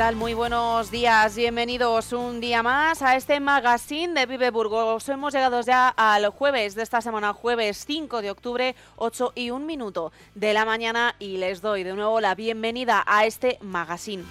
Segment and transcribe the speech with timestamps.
[0.00, 1.36] Muy buenos días.
[1.36, 5.06] Bienvenidos un día más a este magazine de Vive Burgos.
[5.10, 9.66] Hemos llegado ya al jueves de esta semana, jueves 5 de octubre, 8 y 1
[9.66, 14.24] minuto de la mañana y les doy de nuevo la bienvenida a este magazine.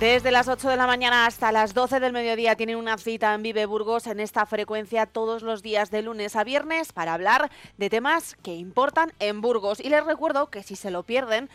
[0.00, 3.42] Desde las 8 de la mañana hasta las 12 del mediodía tienen una cita en
[3.42, 7.90] Vive Burgos en esta frecuencia todos los días de lunes a viernes para hablar de
[7.90, 9.80] temas que importan en Burgos.
[9.80, 11.48] Y les recuerdo que si se lo pierden,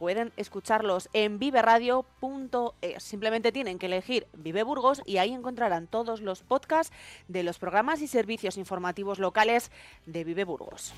[0.00, 3.02] pueden escucharlos en viveradio.es.
[3.02, 6.90] Simplemente tienen que elegir Vive Burgos y ahí encontrarán todos los podcasts
[7.28, 9.70] de los programas y servicios informativos locales
[10.06, 10.94] de Vive Burgos.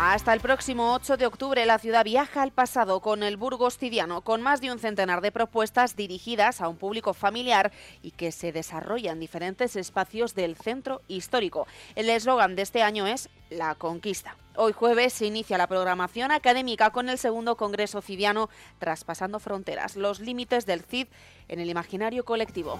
[0.00, 4.20] Hasta el próximo 8 de octubre la ciudad viaja al pasado con el Burgos Tidiano,
[4.20, 8.52] con más de un centenar de propuestas dirigidas a un público familiar y que se
[8.52, 11.66] desarrollan en diferentes espacios del centro histórico.
[11.96, 14.36] El eslogan de este año es La Conquista.
[14.54, 20.20] Hoy jueves se inicia la programación académica con el segundo Congreso Cidiano Traspasando Fronteras, los
[20.20, 21.08] límites del CID
[21.48, 22.78] en el imaginario colectivo.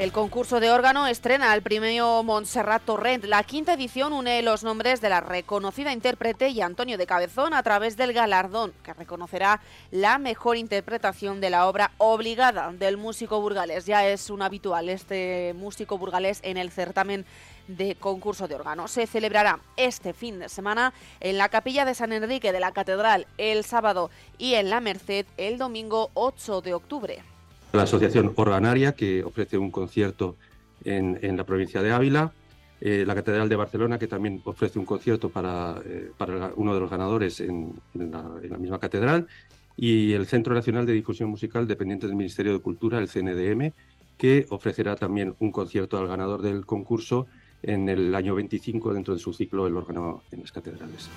[0.00, 3.24] El concurso de órgano estrena el premio Montserrat Torrent.
[3.24, 7.62] La quinta edición une los nombres de la reconocida intérprete y Antonio de Cabezón a
[7.62, 13.84] través del galardón, que reconocerá la mejor interpretación de la obra obligada del músico burgalés.
[13.84, 17.26] Ya es un habitual este músico burgalés en el certamen
[17.68, 18.88] de concurso de órgano.
[18.88, 23.26] Se celebrará este fin de semana en la capilla de San Enrique de la Catedral
[23.36, 27.22] el sábado y en la Merced el domingo 8 de octubre
[27.72, 30.36] la Asociación Organaria, que ofrece un concierto
[30.84, 32.32] en, en la provincia de Ávila,
[32.80, 36.80] eh, la Catedral de Barcelona, que también ofrece un concierto para, eh, para uno de
[36.80, 39.28] los ganadores en, en, la, en, la, misma catedral,
[39.76, 43.72] y el Centro Nacional de Difusión Musical, dependiente del Ministerio de Cultura, el CNDM,
[44.16, 47.26] que ofrecerá también un concierto al ganador del concurso
[47.62, 51.10] en el año 25 dentro de su ciclo El órgano en las catedrales.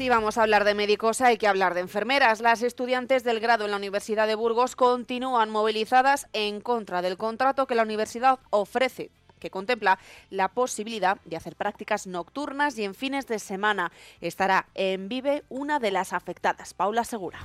[0.00, 2.40] Si vamos a hablar de médicos, hay que hablar de enfermeras.
[2.40, 7.66] Las estudiantes del grado en la Universidad de Burgos continúan movilizadas en contra del contrato
[7.66, 9.98] que la universidad ofrece que contempla
[10.30, 13.92] la posibilidad de hacer prácticas nocturnas y en fines de semana.
[14.22, 17.40] Estará en Vive una de las afectadas, Paula Segura.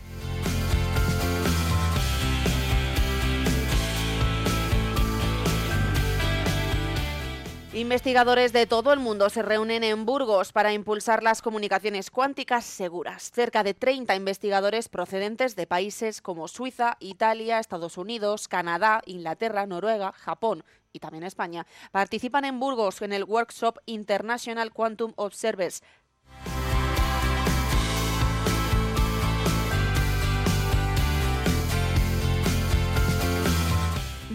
[7.75, 13.31] Investigadores de todo el mundo se reúnen en Burgos para impulsar las comunicaciones cuánticas seguras.
[13.33, 20.13] Cerca de 30 investigadores procedentes de países como Suiza, Italia, Estados Unidos, Canadá, Inglaterra, Noruega,
[20.13, 20.63] Japón
[20.94, 25.83] y también España participan en Burgos en el workshop International Quantum Observers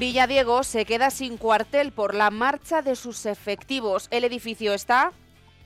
[0.00, 4.08] Villadiego se queda sin cuartel por la marcha de sus efectivos.
[4.10, 5.12] El edificio está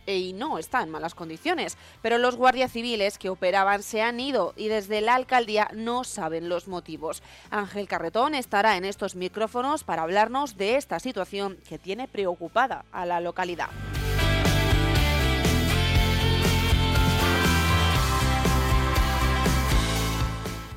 [0.08, 4.52] y no está en malas condiciones, pero los guardias civiles que operaban se han ido
[4.56, 7.22] y desde la alcaldía no saben los motivos.
[7.50, 13.06] Ángel Carretón estará en estos micrófonos para hablarnos de esta situación que tiene preocupada a
[13.06, 13.69] la localidad.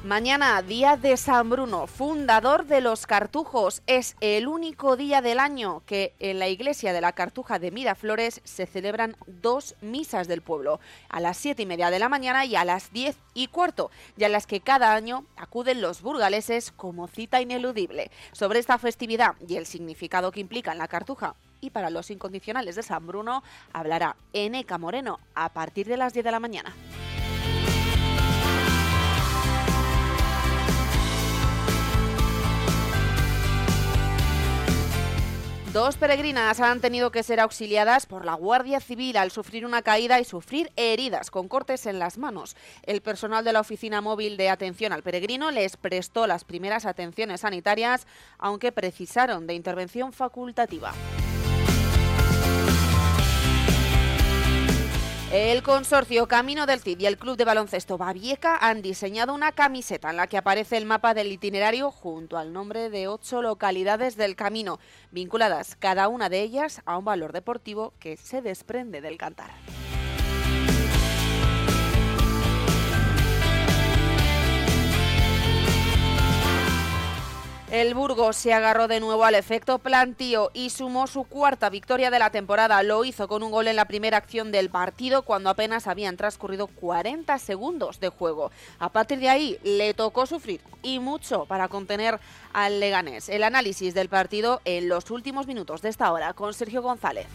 [0.08, 3.82] Mañana, día de San Bruno, fundador de los Cartujos.
[3.88, 8.40] Es el único día del año que en la iglesia de la Cartuja de Miraflores
[8.46, 12.56] se celebran dos misas del pueblo, a las siete y media de la mañana y
[12.56, 17.10] a las diez y cuarto, y a las que cada año acuden los burgaleses como
[17.10, 18.10] cita ineludible.
[18.32, 22.78] Sobre esta festividad y el significado que implica en la Cartuja y para los incondicionales
[22.78, 23.44] de San Bruno
[23.74, 26.74] hablará Eneca Moreno a partir de las 10 de la mañana.
[35.78, 40.20] Dos peregrinas han tenido que ser auxiliadas por la Guardia Civil al sufrir una caída
[40.20, 42.56] y sufrir heridas con cortes en las manos.
[42.82, 47.42] El personal de la Oficina Móvil de Atención al Peregrino les prestó las primeras atenciones
[47.42, 48.08] sanitarias,
[48.40, 50.94] aunque precisaron de intervención facultativa.
[55.32, 60.10] El consorcio Camino del Cid y el Club de Baloncesto Babieca han diseñado una camiseta
[60.10, 64.38] en la que aparece el mapa del itinerario junto al nombre de ocho localidades del
[64.38, 64.80] camino,
[65.12, 69.52] vinculadas cada una de ellas a un valor deportivo que se desprende del cantar.
[77.70, 82.18] El Burgos se agarró de nuevo al efecto plantío y sumó su cuarta victoria de
[82.18, 82.82] la temporada.
[82.82, 86.68] Lo hizo con un gol en la primera acción del partido cuando apenas habían transcurrido
[86.68, 88.52] 40 segundos de juego.
[88.80, 92.22] A partir de ahí le tocó sufrir y mucho para contener
[92.54, 93.28] al Leganés.
[93.28, 97.28] El análisis del partido en los últimos minutos de esta hora con Sergio González.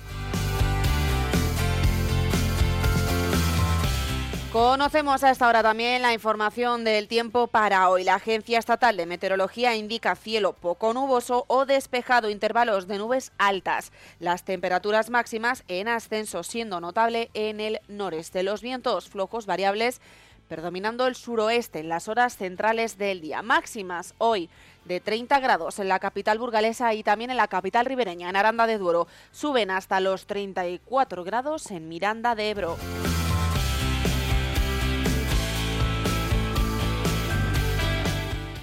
[4.52, 8.04] Conocemos a esta hora también la información del tiempo para hoy.
[8.04, 13.92] La Agencia Estatal de Meteorología indica cielo poco nuboso o despejado, intervalos de nubes altas.
[14.18, 18.42] Las temperaturas máximas en ascenso, siendo notable en el noreste.
[18.42, 20.02] Los vientos flojos variables
[20.48, 23.40] predominando el suroeste en las horas centrales del día.
[23.40, 24.50] Máximas hoy
[24.84, 28.66] de 30 grados en la capital burgalesa y también en la capital ribereña, en Aranda
[28.66, 29.06] de Duero.
[29.30, 32.76] Suben hasta los 34 grados en Miranda de Ebro.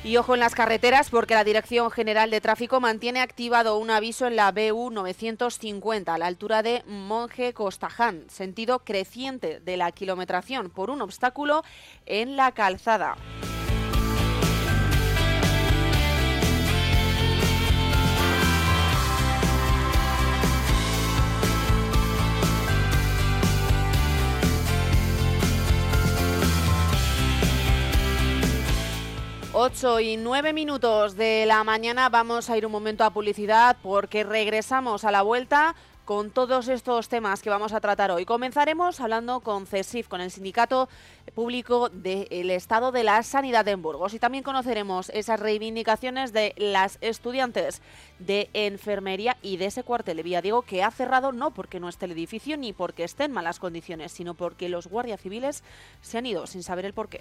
[0.10, 4.26] Y ojo en las carreteras porque la Dirección General de Tráfico mantiene activado un aviso
[4.26, 10.72] en la BU 950 a la altura de Monje Costaján, sentido creciente de la kilometración
[10.72, 11.64] por un obstáculo
[12.08, 13.18] en la calzada.
[29.62, 34.24] 8 y 9 minutos de la mañana vamos a ir un momento a publicidad porque
[34.24, 35.76] regresamos a la vuelta
[36.06, 38.24] con todos estos temas que vamos a tratar hoy.
[38.24, 40.88] Comenzaremos hablando con CESIF, con el Sindicato
[41.36, 46.98] Público del Estado de la Sanidad en Burgos y también conoceremos esas reivindicaciones de las
[47.02, 47.82] estudiantes
[48.18, 52.06] de enfermería y de ese cuartel de Diego que ha cerrado no porque no esté
[52.06, 55.66] el edificio ni porque esté en malas condiciones, sino porque los guardias civiles
[56.00, 57.20] se han ido sin saber el porqué.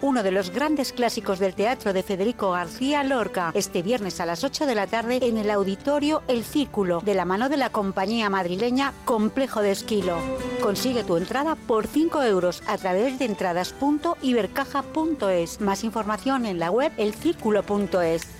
[0.00, 4.42] Uno de los grandes clásicos del teatro de Federico García Lorca, este viernes a las
[4.42, 8.30] 8 de la tarde en el auditorio El Círculo, de la mano de la compañía
[8.30, 10.16] madrileña Complejo de Esquilo.
[10.62, 15.60] Consigue tu entrada por 5 euros a través de entradas.ibercaja.es.
[15.60, 18.39] Más información en la web elcírculo.es.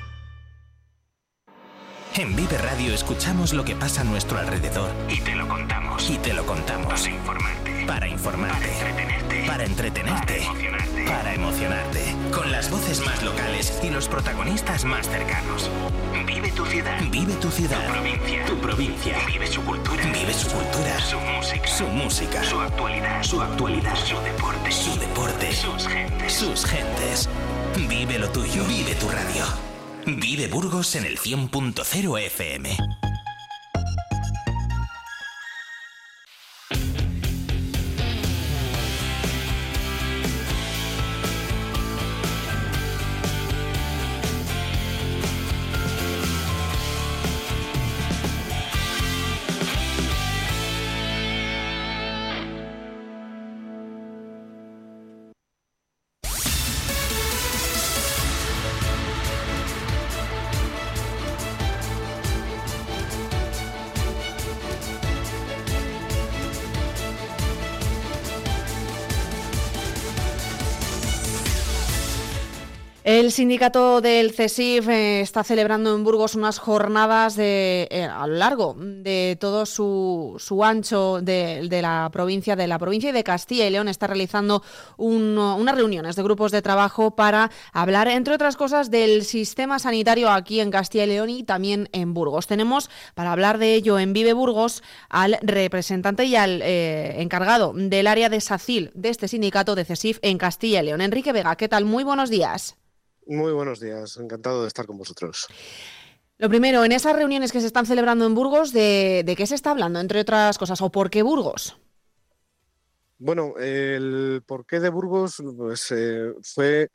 [2.15, 4.91] En Vive Radio escuchamos lo que pasa a nuestro alrededor.
[5.07, 6.09] Y te lo contamos.
[6.09, 7.03] Y te lo contamos.
[7.07, 7.85] Para informarte.
[7.87, 8.67] Para informarte.
[8.67, 9.45] Para entretenerte.
[9.47, 10.33] Para entretenerte.
[10.33, 11.05] Para emocionarte.
[11.05, 12.15] Para emocionarte.
[12.33, 15.69] Con las voces más locales y los protagonistas más cercanos.
[16.27, 16.99] Vive tu ciudad.
[17.09, 17.85] Vive tu ciudad.
[17.85, 18.45] Tu provincia.
[18.45, 19.17] Tu provincia.
[19.25, 20.03] Vive su cultura.
[20.03, 20.99] Vive su cultura.
[20.99, 21.67] Su música.
[21.67, 22.43] Su música.
[22.43, 23.23] Su actualidad.
[23.23, 23.95] Su actualidad.
[23.95, 24.69] Su deporte.
[24.69, 25.53] Su deporte.
[25.53, 26.33] Sus gentes.
[26.33, 27.29] Sus gentes.
[27.87, 28.65] Vive lo tuyo.
[28.65, 29.70] Vive tu radio.
[30.05, 32.77] Vive Burgos en el 100.0 FM.
[73.11, 78.35] El sindicato del CESIF eh, está celebrando en Burgos unas jornadas de, eh, a lo
[78.35, 83.67] largo de todo su, su ancho de, la provincia de la provincia y de Castilla
[83.67, 83.89] y León.
[83.89, 84.63] Está realizando
[84.95, 90.31] un, unas reuniones de grupos de trabajo para hablar, entre otras cosas, del sistema sanitario
[90.31, 92.47] aquí en Castilla y León y también en Burgos.
[92.47, 98.07] Tenemos para hablar de ello en Vive Burgos al representante y al eh, encargado del
[98.07, 101.01] área de SACIL de este sindicato de CESIF en Castilla y León.
[101.01, 101.83] Enrique Vega, ¿qué tal?
[101.83, 102.77] Muy buenos días.
[103.31, 105.47] Muy buenos días, encantado de estar con vosotros.
[106.37, 109.55] Lo primero, en esas reuniones que se están celebrando en Burgos, ¿de, de qué se
[109.55, 111.77] está hablando, entre otras cosas, o por qué Burgos?
[113.19, 116.89] Bueno, el porqué de Burgos pues, eh, fue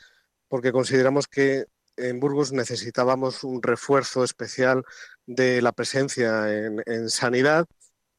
[0.46, 1.64] porque consideramos que
[1.96, 4.84] en Burgos necesitábamos un refuerzo especial
[5.24, 7.64] de la presencia en, en sanidad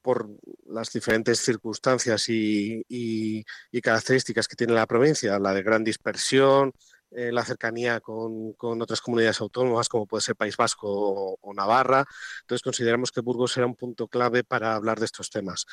[0.01, 0.27] por
[0.65, 6.71] las diferentes circunstancias y, y, y, características que tiene la provincia, la de gran dispersión,
[7.17, 12.05] eh, la cercanía con, con, otras comunidades autónomas, como puede ser País Vasco o, Navarra.
[12.41, 15.65] Entonces consideramos que Burgos era un punto clave para hablar de estos temas.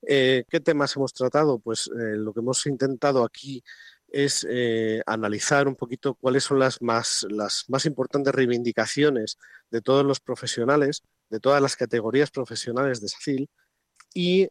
[0.00, 1.58] Eh, ¿Qué temas hemos tratado?
[1.58, 3.62] Pues eh, lo que hemos intentado aquí
[4.08, 4.46] es
[5.04, 9.36] analizar un poquito cuáles son las más, las más importantes reivindicaciones
[9.70, 13.50] de todos los profesionales, de todas las categorías profesionales de SACIL,
[14.14, 14.48] y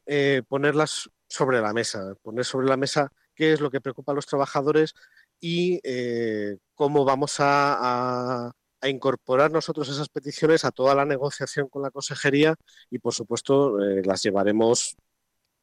[0.48, 4.26] ponerlas sobre la mesa, poner sobre la mesa qué es lo que preocupa a los
[4.26, 4.94] trabajadores
[5.40, 8.52] y eh, cómo vamos a,
[8.84, 12.54] incorporar nosotros esas peticiones a toda la negociación con la consejería
[12.92, 14.96] y, por supuesto, eh, las llevaremos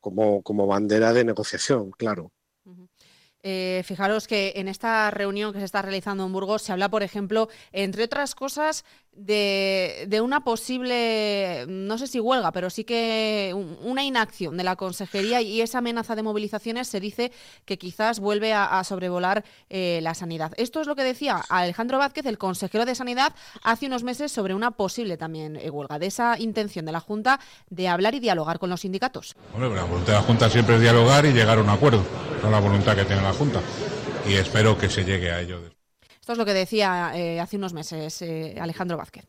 [0.00, 2.32] como, como, bandera de negociación, claro.
[3.44, 7.02] Eh, fijaros que en esta reunión que se está realizando en Burgos se habla, por
[7.02, 8.84] ejemplo, entre otras cosas,
[9.14, 15.42] de, una posible, no sé si huelga, pero sí que una inacción de la consejería
[15.42, 17.30] y esa amenaza de movilizaciones se dice
[17.66, 20.52] que quizás vuelve a, sobrevolar eh, la sanidad.
[20.56, 24.54] Esto es lo que decía Alejandro Vázquez, el consejero de Sanidad, hace unos meses sobre
[24.54, 28.58] una posible también eh, huelga, de esa intención de la Junta de hablar y dialogar
[28.58, 29.36] con los sindicatos.
[29.58, 32.02] La voluntad de la Junta siempre es dialogar y llegar a un acuerdo,
[32.40, 33.60] con la voluntad que tiene la Junta
[34.28, 35.60] y espero que se llegue a ello.
[36.20, 39.26] Esto es lo que decía eh, hace unos meses eh, Alejandro Vázquez.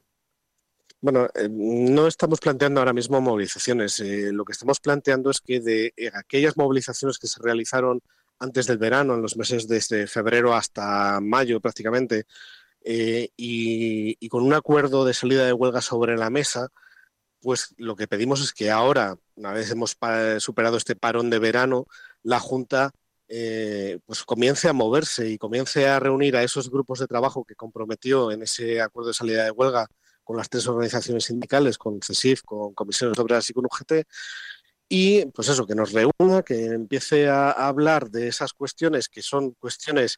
[1.04, 4.00] Bueno, eh, no estamos planteando ahora mismo movilizaciones.
[4.00, 8.00] Eh, lo que estamos planteando es que de eh, aquellas movilizaciones que se realizaron
[8.40, 12.26] antes del verano, en los meses desde febrero hasta mayo prácticamente,
[12.86, 16.70] y, y, con un acuerdo de salida de huelga sobre la mesa,
[17.42, 19.98] pues lo que pedimos es que ahora, una vez hemos
[20.40, 21.88] superado este parón de verano,
[22.24, 22.92] la Junta
[23.28, 27.56] eh, pues comience a moverse y comience a reunir a esos grupos de trabajo que
[27.56, 29.88] comprometió en ese acuerdo de salida de huelga
[30.24, 34.06] con las tres organizaciones sindicales, con CESIF, con Comisiones Obreras y con UGT,
[34.90, 39.52] y pues eso, que nos reúna, que empiece a, hablar de esas cuestiones que son
[39.54, 40.18] cuestiones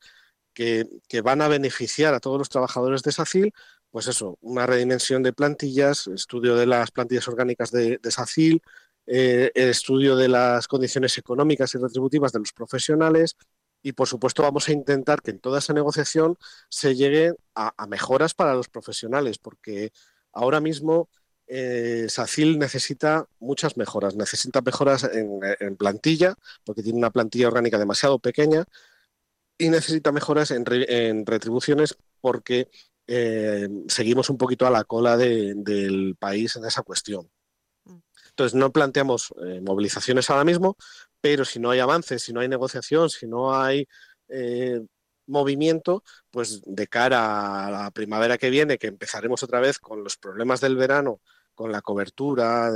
[0.54, 3.54] que, que, van a beneficiar a todos los trabajadores de SACIL,
[3.90, 8.62] pues eso, una redimensión de plantillas, estudio de las plantillas orgánicas de, de SACIL,
[9.08, 13.36] eh, el estudio de las condiciones económicas y retributivas de los profesionales
[13.86, 16.38] y, por supuesto, vamos a intentar que en toda esa negociación
[16.70, 19.92] se llegue a, mejoras para los profesionales, porque
[20.34, 21.08] ahora mismo
[21.46, 26.34] eh, SACIL necesita muchas mejoras, necesita mejoras en, plantilla,
[26.64, 28.66] porque tiene una plantilla orgánica demasiado pequeña,
[29.56, 32.70] y necesita mejoras en, re, en retribuciones porque
[33.06, 37.30] eh, seguimos un poquito a la cola de, del país en esa cuestión.
[38.36, 40.76] Entonces, no planteamos eh, movilizaciones ahora mismo,
[41.22, 43.88] pero si no hay avances, si no hay negociación, si no hay
[44.28, 44.82] eh,
[45.28, 50.18] movimiento, pues de cara a la primavera que viene, que empezaremos otra vez con los
[50.18, 51.22] problemas del verano,
[51.54, 52.70] con la cobertura,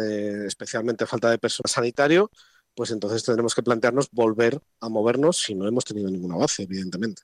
[0.47, 2.31] especialmente falta de personal sanitario,
[2.79, 7.23] pues entonces tendremos que plantearnos volver a movernos si no hemos tenido ninguna base, evidentemente.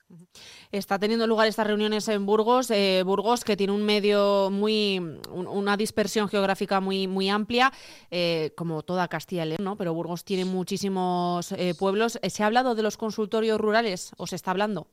[0.70, 5.46] Está teniendo lugar estas reuniones en Burgos, eh, Burgos que tiene un medio muy, un,
[5.46, 7.72] una dispersión geográfica muy, muy amplia,
[8.10, 9.78] eh, como toda Castilla y León, ¿no?
[9.78, 12.18] pero Burgos tiene muchísimos eh, pueblos.
[12.22, 14.88] ¿Se ha hablado de los consultorios rurales o se está hablando?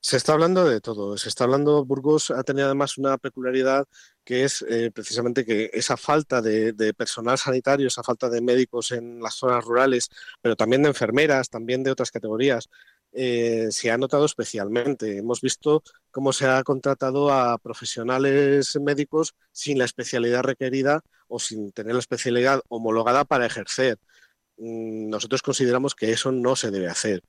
[0.00, 1.18] Se está hablando de todo.
[1.18, 3.84] Se está hablando, Burgos ha tenido además una peculiaridad
[4.28, 9.22] que es eh, precisamente que esa falta de, personal sanitario, esa falta de médicos en
[9.22, 10.10] las zonas rurales,
[10.42, 12.68] pero también de enfermeras, también de otras categorías,
[13.12, 15.16] eh, se ha notado especialmente.
[15.16, 21.72] Hemos visto cómo se ha contratado a profesionales médicos sin la especialidad requerida o sin
[21.72, 23.96] tener la especialidad homologada para ejercer.
[24.58, 27.22] Mm, nosotros consideramos que eso no se debe hacer.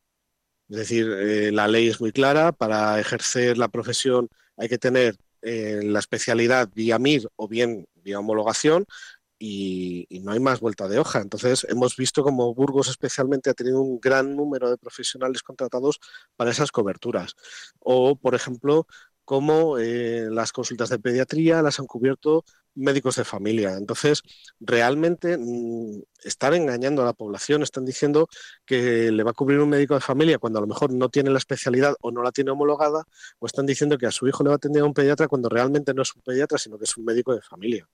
[0.67, 5.15] Es decir, eh, la ley es muy clara, para ejercer la profesión hay que tener
[5.41, 8.85] eh, la especialidad vía MIR o bien vía homologación
[9.39, 11.21] y, no hay más vuelta de hoja.
[11.21, 15.99] Entonces, hemos visto como Burgos especialmente ha tenido un gran número de profesionales contratados
[16.35, 17.35] para esas coberturas.
[17.79, 18.85] O, por ejemplo,
[19.29, 23.75] como eh, las consultas de pediatría las han cubierto médicos de familia.
[23.77, 24.23] Entonces,
[24.59, 28.27] realmente mmm, están engañando a la población, están diciendo
[28.65, 31.29] que le va a cubrir un médico de familia cuando a lo mejor no tiene
[31.29, 33.03] la especialidad o no la tiene homologada,
[33.37, 35.47] o están diciendo que a su hijo le va a atender a un pediatra cuando
[35.47, 37.87] realmente no es un pediatra, sino que es un médico de familia.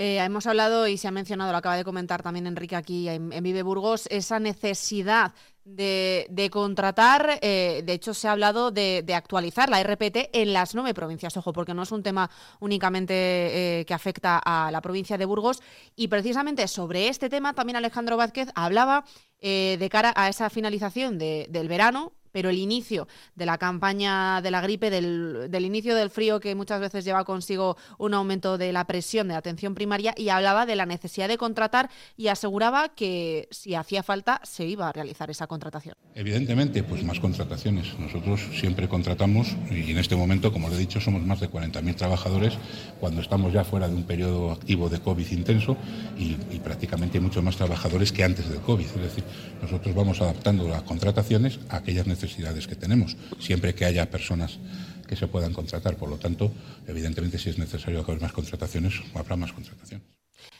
[0.00, 3.30] Eh, hemos hablado y se ha mencionado, lo acaba de comentar también Enrique aquí en,
[3.42, 5.34] Vive Burgos, esa necesidad
[5.64, 10.94] de, contratar, eh, de hecho se ha hablado de, actualizar la RPT en las nueve
[10.94, 12.30] provincias, ojo, porque no es un tema
[12.60, 15.60] únicamente eh, que afecta a la provincia de Burgos.
[15.96, 19.04] Y precisamente sobre este tema también Alejandro Vázquez hablaba
[19.40, 24.50] de cara a esa finalización de, del verano, pero el inicio de la campaña de
[24.50, 28.86] la gripe, del, inicio del frío que muchas veces lleva consigo un aumento de la
[28.86, 33.74] presión de atención primaria y hablaba de la necesidad de contratar y aseguraba que si
[33.74, 35.94] hacía falta se iba a realizar esa contratación.
[36.14, 37.98] Evidentemente, pues más contrataciones.
[37.98, 41.94] Nosotros siempre contratamos y en este momento, como le he dicho, somos más de 40.000
[41.94, 42.54] trabajadores
[43.00, 45.76] cuando estamos ya fuera de un periodo activo de COVID intenso
[46.18, 48.86] y, y prácticamente mucho más trabajadores que antes del COVID.
[48.86, 49.24] Es decir,
[49.62, 54.58] nosotros vamos adaptando las contrataciones a aquellas necesidades necesidades que tenemos, siempre que haya personas
[55.06, 55.96] que se puedan contratar.
[55.96, 56.52] Por lo tanto,
[56.86, 60.06] evidentemente, si es necesario haber más contrataciones, habrá más contrataciones.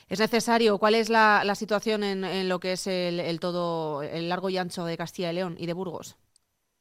[0.07, 0.79] ¿Es necesario?
[0.79, 4.49] ¿Cuál es la, la situación en, en, lo que es el, el, todo, el largo
[4.49, 6.17] y ancho de Castilla y León y de Burgos?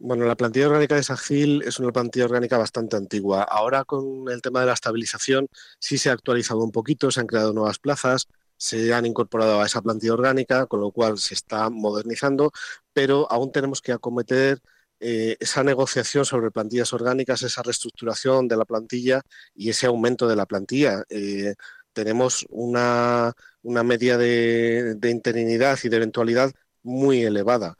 [0.00, 3.42] Bueno, la plantilla orgánica de SAGIL es una plantilla orgánica bastante antigua.
[3.42, 5.48] Ahora con el tema de la estabilización
[5.80, 9.66] sí se ha actualizado un poquito, se han creado nuevas plazas, se han incorporado a
[9.66, 12.52] esa plantilla orgánica, con lo cual se está modernizando,
[12.92, 14.60] pero aún tenemos que acometer
[15.00, 19.22] eh, esa negociación sobre plantillas orgánicas, esa reestructuración de la plantilla
[19.54, 21.04] y ese aumento de la plantilla.
[21.08, 21.54] Eh,
[21.92, 27.76] tenemos una, una media de, de, interinidad y de eventualidad muy elevada.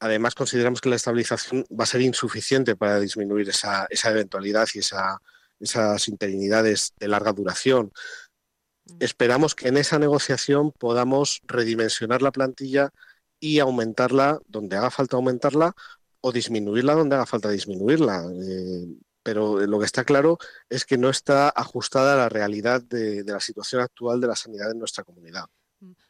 [0.00, 4.80] Además, consideramos que la estabilización va a ser insuficiente para disminuir esa, esa eventualidad y
[4.80, 5.20] esa,
[5.60, 7.92] esas interinidades de larga duración.
[9.00, 12.90] Esperamos que en esa negociación podamos redimensionar la plantilla
[13.40, 15.74] y aumentarla donde haga falta aumentarla
[16.20, 18.24] o disminuirla donde haga falta disminuirla.
[18.32, 18.86] Eh,
[19.22, 23.32] pero lo que está claro es que no está ajustada a la realidad de, de
[23.32, 25.46] la situación actual de la sanidad en nuestra comunidad.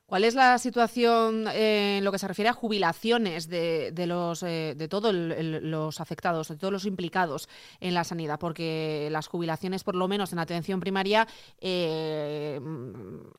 [0.07, 4.43] ¿Cuál es la situación eh, en lo que se refiere a jubilaciones de, de los
[4.43, 7.49] eh, de todos los afectados, de todos los implicados
[7.81, 8.39] en la sanidad?
[8.39, 11.27] Porque las jubilaciones, por lo menos en atención primaria,
[11.59, 12.61] eh,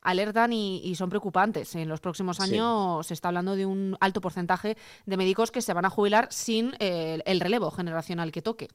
[0.02, 1.76] alertan y, y, son preocupantes.
[1.76, 3.10] En los próximos años sí.
[3.10, 4.76] se está hablando de un alto porcentaje
[5.06, 8.70] de médicos que se van a jubilar sin eh, el relevo generacional que toque.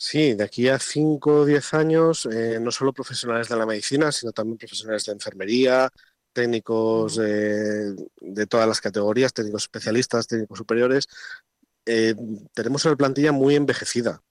[0.00, 4.12] Sí, de aquí a 5 o 10 años, eh, no solo profesionales de la medicina,
[4.12, 5.90] sino también profesionales de enfermería,
[6.38, 11.08] técnicos eh, de todas las categorías, técnicos especialistas, técnicos superiores.
[11.84, 12.14] Eh,
[12.54, 14.22] tenemos una plantilla muy envejecida.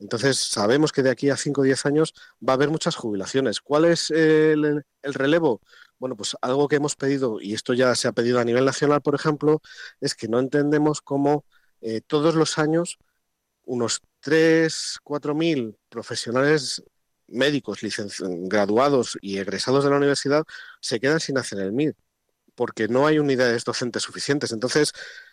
[0.00, 2.14] Entonces, sabemos que de aquí a 5 o 10 años
[2.46, 3.60] va a haber muchas jubilaciones.
[3.60, 5.60] ¿Cuál es el, el, relevo?
[6.00, 9.00] Bueno, pues algo que hemos pedido, y esto ya se ha pedido a nivel nacional,
[9.00, 9.62] por ejemplo,
[10.00, 11.44] es que no entendemos cómo
[11.80, 12.98] eh, todos los años
[13.64, 16.82] unos 3, 4 mil profesionales
[17.32, 17.80] médicos
[18.20, 20.44] graduados y egresados de la universidad
[20.80, 21.96] se quedan sin hacer el MIR,
[22.54, 24.52] porque no hay unidades docentes suficientes.
[24.52, 24.92] Entonces,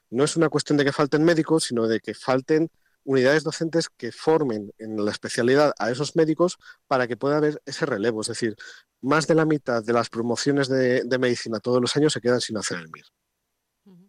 [0.10, 2.72] no es una cuestión de que falten médicos, sino de que falten
[3.04, 6.58] unidades docentes que formen en la especialidad a esos médicos
[6.88, 8.22] para que pueda haber ese relevo.
[8.22, 8.56] Es decir,
[9.02, 12.42] más de la mitad de las promociones de, de medicina todos los años se quedan
[12.42, 13.06] sin hacer el MIR.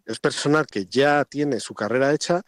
[0.05, 2.41] Es personal que ya tiene su carrera hecha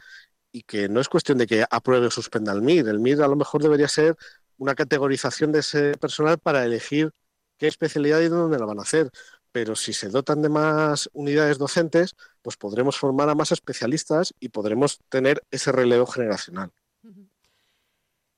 [0.52, 2.88] y que no es cuestión de que apruebe o suspenda el MIR.
[2.88, 4.16] El MIR a lo mejor debería ser
[4.58, 7.12] una categorización de ese personal para elegir
[7.58, 9.10] qué especialidad y dónde la van a hacer.
[9.52, 14.50] Pero si se dotan de más unidades docentes, pues podremos formar a más especialistas y
[14.50, 16.72] podremos tener ese relevo generacional.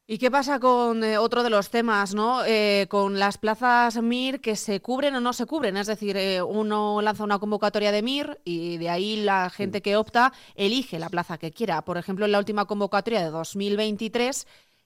[0.08, 2.46] ¿Y qué pasa con eh, otro de los temas, ¿no?
[2.46, 5.78] Eh, con las plazas MIR que se cubren o no se cubren.
[5.78, 9.98] Es decir, eh, uno lanza una convocatoria de MIR y de ahí la gente que
[9.98, 11.82] opta elige la plaza que quiera.
[11.84, 14.46] Por ejemplo, en la última convocatoria de 2023,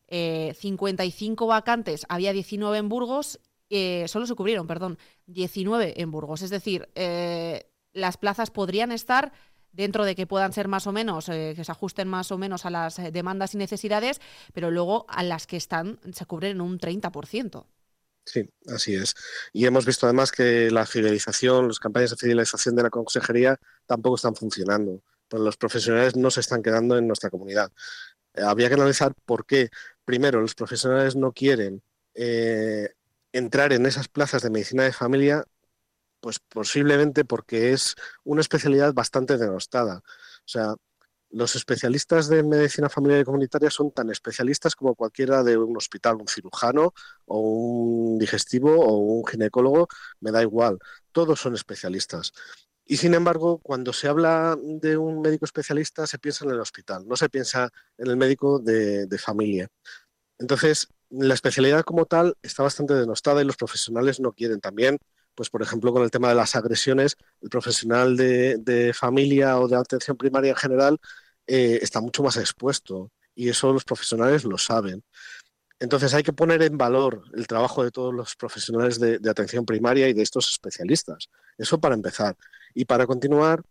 [0.10, 3.40] 55 vacantes, había 19 en Burgos,
[4.08, 6.42] solo se cubrieron, perdón, 19 en Burgos.
[6.42, 6.90] Es decir,
[7.94, 9.32] las plazas podrían estar
[9.72, 12.66] dentro de que puedan ser más o menos, eh, que se ajusten más o menos
[12.66, 14.20] a las eh, demandas y necesidades,
[14.54, 17.66] pero luego a las que están se cubren en un 30%.
[18.26, 19.16] Sí, así es.
[19.54, 24.18] Y hemos visto además que la fidelización, las campañas de fidelización de la consejería tampoco
[24.18, 25.02] están funcionando.
[25.28, 27.72] Pues los profesionales no se están quedando en nuestra comunidad.
[28.34, 29.70] Eh, habría que analizar por qué,
[30.10, 31.84] primero, los profesionales no quieren
[33.32, 35.46] entrar en esas plazas de medicina de familia
[36.20, 39.98] pues posiblemente porque es una especialidad bastante denostada.
[40.00, 40.74] O sea,
[41.30, 46.16] los especialistas de medicina familiar y comunitaria son tan especialistas como cualquiera de un hospital,
[46.16, 46.96] un cirujano
[47.28, 49.88] o un digestivo o un ginecólogo,
[50.22, 50.80] me da igual,
[51.12, 52.34] todos son especialistas.
[52.90, 57.08] Y sin embargo, cuando se habla de un médico especialista, se piensa en el hospital,
[57.08, 59.68] no se piensa en el médico de, de familia.
[60.40, 64.60] Entonces, la especialidad como tal está bastante denostada y los profesionales no quieren.
[64.60, 64.98] También
[65.40, 69.78] pues por ejemplo con el tema de las agresiones, el profesional de, familia o de
[69.78, 70.98] atención primaria en general
[71.48, 75.02] eh, está mucho más expuesto y eso los profesionales lo saben.
[75.80, 80.10] Entonces hay que poner en valor el trabajo de todos los profesionales de, atención primaria
[80.10, 81.30] y de estos especialistas.
[81.58, 82.36] Eso para empezar.
[82.74, 83.64] Y para continuar,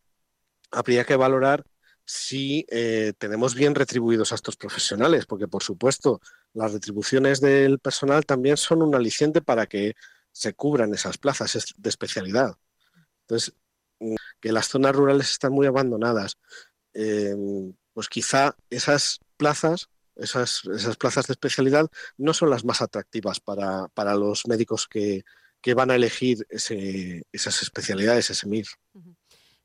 [0.71, 1.65] habría que valorar
[2.05, 6.23] si eh, tenemos bien retribuidos a estos profesionales, porque por supuesto
[6.55, 9.95] las retribuciones del personal también son un aliciente para que
[10.33, 12.57] se cubran esas plazas de especialidad.
[13.23, 13.55] Entonces,
[14.01, 16.39] mm, que las zonas rurales están muy abandonadas.
[16.95, 23.41] Em, pues quizá esas plazas, esas, esas, plazas de especialidad, no son las más atractivas
[23.41, 25.25] para, para los médicos que,
[25.61, 28.67] que, van a elegir ese, esas especialidades, ese MIR.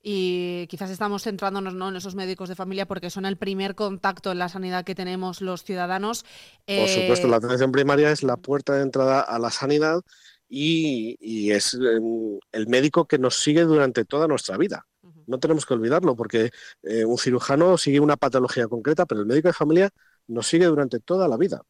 [0.06, 1.88] Y quizás estamos centrándonos ¿no?
[1.88, 5.40] en esos médicos de familia porque son el primer contacto en la sanidad que tenemos
[5.40, 6.26] los ciudadanos.
[6.68, 10.02] Por supuesto, la eh, atención primaria es la puerta de entrada a la sanidad
[10.50, 14.86] y, es em, el médico que nos sigue durante toda nuestra vida.
[15.26, 16.52] No tenemos que olvidarlo porque
[16.84, 19.90] eh, un cirujano sigue una patología concreta, pero el médico de familia
[20.28, 21.62] nos sigue durante toda la vida.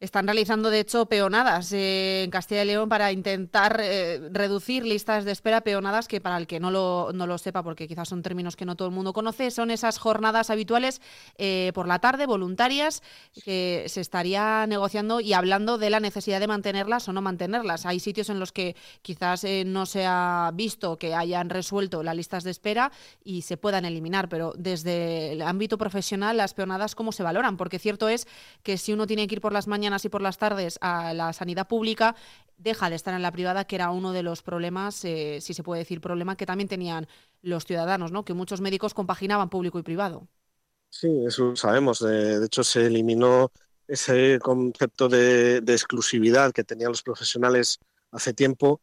[0.00, 5.24] Están realizando, de hecho, peonadas eh, en Castilla y León para intentar eh, reducir listas
[5.24, 5.62] de espera.
[5.62, 8.64] Peonadas que, para el que no lo, no lo sepa, porque quizás son términos que
[8.64, 11.00] no todo el mundo conoce, son esas jornadas habituales
[11.36, 13.02] eh, por la tarde, voluntarias,
[13.44, 17.84] que se estaría negociando y hablando de la necesidad de mantenerlas o no mantenerlas.
[17.84, 22.44] Hay sitios en los que quizás no se ha visto que hayan resuelto las listas
[22.44, 22.92] de espera
[23.24, 27.56] y se puedan eliminar, pero desde el ámbito profesional, las peonadas, ¿cómo se valoran?
[27.56, 28.28] Porque cierto es
[28.62, 31.32] que si uno tiene que ir por las mañanas, y por las tardes a la
[31.32, 32.14] sanidad pública,
[32.58, 35.62] deja de estar en la privada, que era uno de los problemas, eh, si se
[35.62, 37.06] puede decir problema, que también tenían
[37.42, 38.24] los ciudadanos, ¿no?
[38.24, 40.28] que muchos médicos compaginaban público y privado.
[40.90, 42.00] Sí, eso sabemos.
[42.00, 43.52] De, hecho, se eliminó
[43.86, 47.78] ese concepto de, exclusividad que tenían los profesionales
[48.10, 48.80] hace tiempo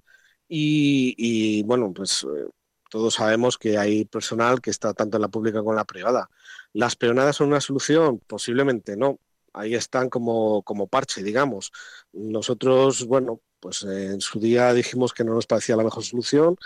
[0.48, 2.48] y, bueno, pues eh,
[2.90, 6.30] todos sabemos que hay personal que está tanto en la pública como en la privada.
[6.74, 8.20] ¿Las peonadas son una solución?
[8.20, 9.20] Posiblemente no
[9.56, 11.72] ahí están como, como parche, digamos.
[12.14, 16.58] Nosotros, bueno, pues en su día dijimos que no nos parecía la mejor solución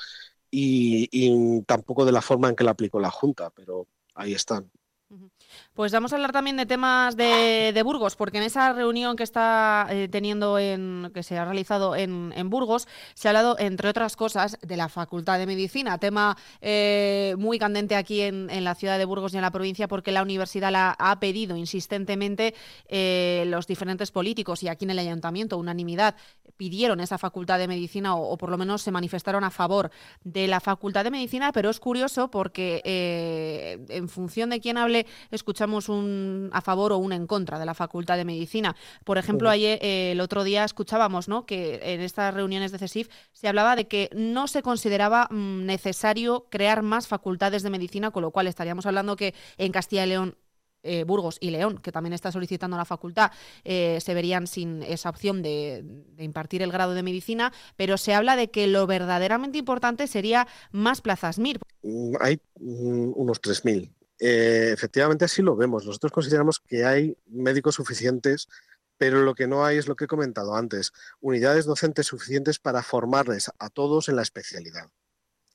[0.52, 4.70] y, tampoco de la forma en que la aplicó la Junta, pero ahí están.
[5.74, 9.88] Pues vamos a hablar también de temas de, Burgos, porque en esa reunión que está
[9.90, 14.60] eh, teniendo en, que se ha realizado en, Burgos, se ha hablado, entre otras cosas,
[14.62, 19.06] de la Facultad de Medicina, tema eh, muy candente aquí en, en, la ciudad de
[19.06, 22.54] Burgos y en la provincia, porque la universidad la ha pedido insistentemente
[22.88, 26.16] eh, los diferentes políticos y aquí en el ayuntamiento, unanimidad,
[26.58, 29.92] pidieron esa Facultad de Medicina o, o, por lo menos se manifestaron a favor
[30.24, 34.99] de la Facultad de Medicina, pero es curioso porque eh, en función de quién hable
[35.32, 38.76] escuchamos un a favor o un en contra de la Facultad de Medicina.
[39.04, 41.46] Por ejemplo, ayer, eh, el otro día escuchábamos ¿no?
[41.46, 46.48] que en estas reuniones de CESIF se hablaba de que no se consideraba mmm, necesario
[46.50, 50.36] crear más facultades de medicina, con lo cual estaríamos hablando que en Castilla y León
[50.82, 53.32] eh, Burgos y León, que también está solicitando la facultad,
[53.66, 58.14] eh, se verían sin esa opción de, de, impartir el grado de medicina, pero se
[58.14, 61.60] habla de que lo verdaderamente importante sería más plazas MIR.
[62.22, 65.86] Hay mm, unos 3.000 eh, efectivamente así lo vemos.
[65.86, 68.48] Nosotros consideramos que hay médicos suficientes,
[68.98, 72.84] pero lo que no hay es lo que he comentado antes, unidades docentes suficientes para
[72.84, 74.90] formarles a todos en la especialidad.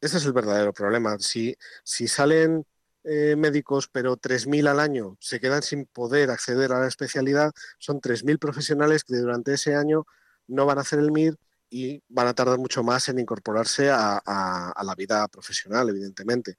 [0.00, 1.18] Ese es el verdadero problema.
[1.18, 2.66] Si, si salen
[3.04, 8.00] eh, médicos, pero 3.000 al año se quedan sin poder acceder a la especialidad, son
[8.00, 10.06] 3.000 profesionales que durante ese año
[10.46, 11.36] no van a hacer el MIR
[11.68, 16.56] y van a tardar mucho más en incorporarse a, a, a la vida profesional, evidentemente.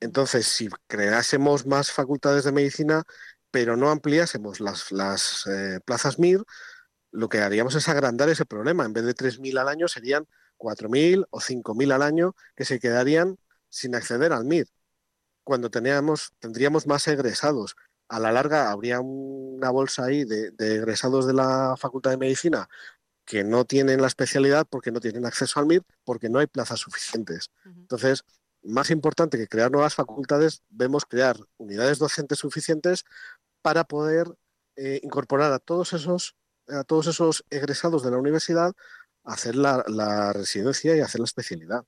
[0.00, 3.04] Entonces, si creásemos más facultades de medicina,
[3.50, 6.44] pero no ampliásemos las, las eh, plazas MIR,
[7.12, 8.84] lo que haríamos es agrandar ese problema.
[8.84, 10.26] En vez de 3.000 al año, serían
[10.58, 14.68] 4.000 o 5.000 al año que se quedarían sin acceder al MIR.
[15.44, 17.76] Cuando teníamos, tendríamos más egresados.
[18.08, 22.68] A la larga habría una bolsa ahí de, de egresados de la Facultad de Medicina
[23.24, 26.80] que no tienen la especialidad porque no tienen acceso al MIR, porque no hay plazas
[26.80, 27.50] suficientes.
[27.64, 28.24] Entonces,
[28.66, 33.04] más importante que crear nuevas facultades, vemos crear unidades docentes suficientes
[33.62, 34.26] para poder
[34.76, 36.36] eh, incorporar a todos esos
[36.68, 38.72] a todos esos egresados de la universidad
[39.24, 41.84] a hacer la, la residencia y hacer la especialidad.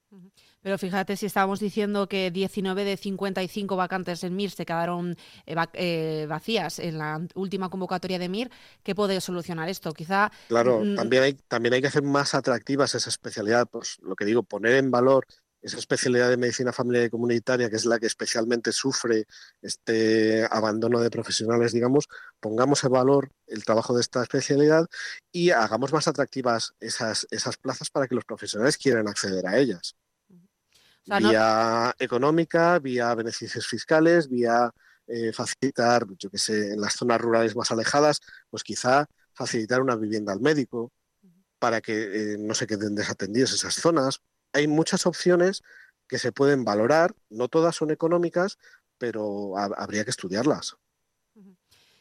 [0.60, 5.54] Pero fíjate, si estábamos diciendo que 19 de 55 vacantes en MIR se quedaron eh,
[5.74, 8.50] eh, vacías en la última convocatoria de MIR,
[8.82, 9.92] ¿qué puede solucionar esto?
[9.92, 10.32] Quizá.
[10.48, 13.68] Claro, mm, también, hay, también hay que hacer más atractivas esa especialidad.
[13.70, 15.26] Pues lo que digo, poner en valor
[15.60, 19.26] esa especialidad de medicina familiar y comunitaria, que es la que especialmente sufre
[19.60, 22.08] este abandono de profesionales, digamos,
[22.40, 24.86] pongamos en valor el trabajo de esta especialidad
[25.32, 29.96] y hagamos más atractivas esas, esas plazas para que los profesionales quieran acceder a ellas.
[30.30, 32.04] O sea, vía no...
[32.04, 34.70] económica, vía beneficios fiscales, vía
[35.06, 39.96] eh, facilitar, yo que sé, en las zonas rurales más alejadas, pues quizá facilitar una
[39.96, 40.92] vivienda al médico
[41.58, 44.20] para que eh, no se queden desatendidos esas zonas
[44.52, 45.62] hay muchas opciones
[46.08, 48.58] que se pueden valorar, no todas son económicas,
[48.98, 50.76] pero habría que estudiarlas.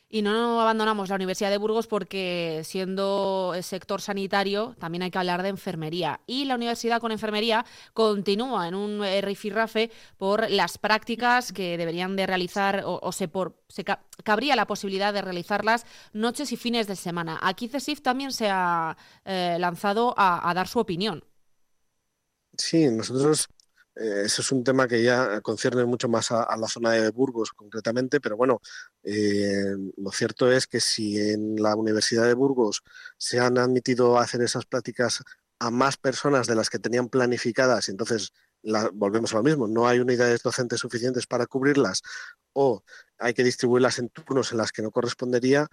[0.09, 5.17] Y no abandonamos la Universidad de Burgos porque siendo el sector sanitario también hay que
[5.17, 6.21] hablar de enfermería.
[6.25, 12.25] Y la universidad con enfermería continúa en un rifirrafe por las prácticas que deberían de
[12.25, 16.95] realizar o, se, por, se ca cabría la posibilidad de realizarlas noches y fines de
[16.95, 17.37] semana.
[17.41, 21.21] Aquí CESIF también se ha eh, lanzado a dar su opinión.
[22.57, 23.47] Sí, nosotros
[23.95, 28.19] eh, es un tema que ya concierne mucho más a, la zona de Burgos concretamente,
[28.19, 28.61] pero bueno,
[29.03, 32.83] eh, lo cierto es que si en la Universidad de Burgos
[33.17, 35.23] se han admitido hacer esas prácticas
[35.59, 38.33] a más personas de las que tenían planificadas, y entonces
[38.93, 42.01] volvemos a lo mismo, no hay unidades docentes suficientes para cubrirlas
[42.53, 42.83] o
[43.19, 45.67] hay que distribuirlas en turnos en las que no correspondería,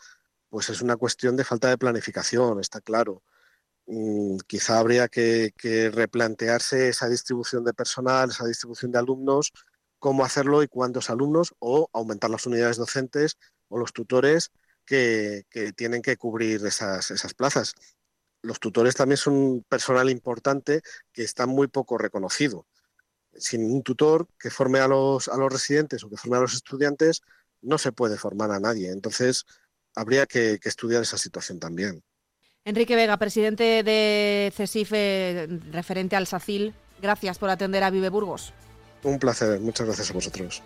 [0.48, 3.22] pues es una cuestión de falta de planificación, está claro
[4.46, 5.52] quizá habría que,
[5.92, 9.52] replantearse esa distribución de personal, esa distribución de alumnos,
[9.98, 13.36] cómo hacerlo y cuántos alumnos, o aumentar las unidades docentes
[13.68, 14.50] o los tutores
[14.84, 15.44] que,
[15.76, 17.74] tienen que cubrir esas, plazas.
[18.42, 22.66] Los tutores también son personal importante que está muy poco reconocido.
[23.36, 26.54] Sin un tutor que forme a los, a los residentes o que forme a los
[26.54, 27.22] estudiantes,
[27.62, 28.90] no se puede formar a nadie.
[28.90, 29.44] Entonces,
[29.94, 32.04] habría que estudiar esa situación también.
[32.66, 36.72] Enrique Vega, presidente de CESIFE, referente al SACIL,
[37.02, 38.54] gracias por atender a Vive Burgos.
[39.02, 40.62] Un placer, muchas gracias a vosotros.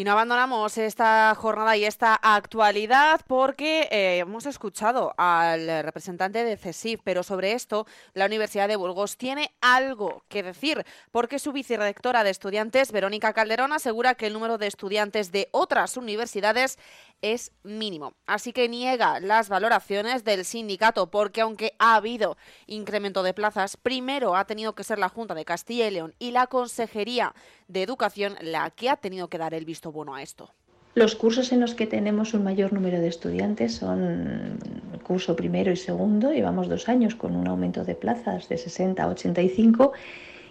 [0.00, 6.56] Y no abandonamos esta jornada y esta actualidad porque eh, hemos escuchado al representante de
[6.56, 12.24] CESIF, pero sobre esto la Universidad de Burgos tiene algo que decir, porque su vicerrectora
[12.24, 16.78] de estudiantes, Verónica Calderón, asegura que el número de estudiantes de otras universidades
[17.20, 18.14] es mínimo.
[18.26, 24.34] Así que niega las valoraciones del sindicato porque aunque ha habido incremento de plazas, primero
[24.34, 27.34] ha tenido que ser la Junta de Castilla y León y la Consejería
[27.70, 30.50] de Educación la que ha tenido que dar el visto bueno a esto.
[30.94, 34.58] Los cursos en los que tenemos un mayor número de estudiantes son
[35.04, 36.32] curso primero y segundo.
[36.32, 39.92] Llevamos dos años con un aumento de plazas de 60 a 85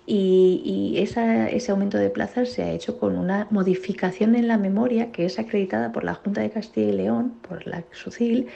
[0.06, 5.26] y, ese aumento de plazas se ha hecho con una modificación en la memoria que
[5.26, 8.48] es acreditada por la Junta de Castilla y León, por la SUCIL,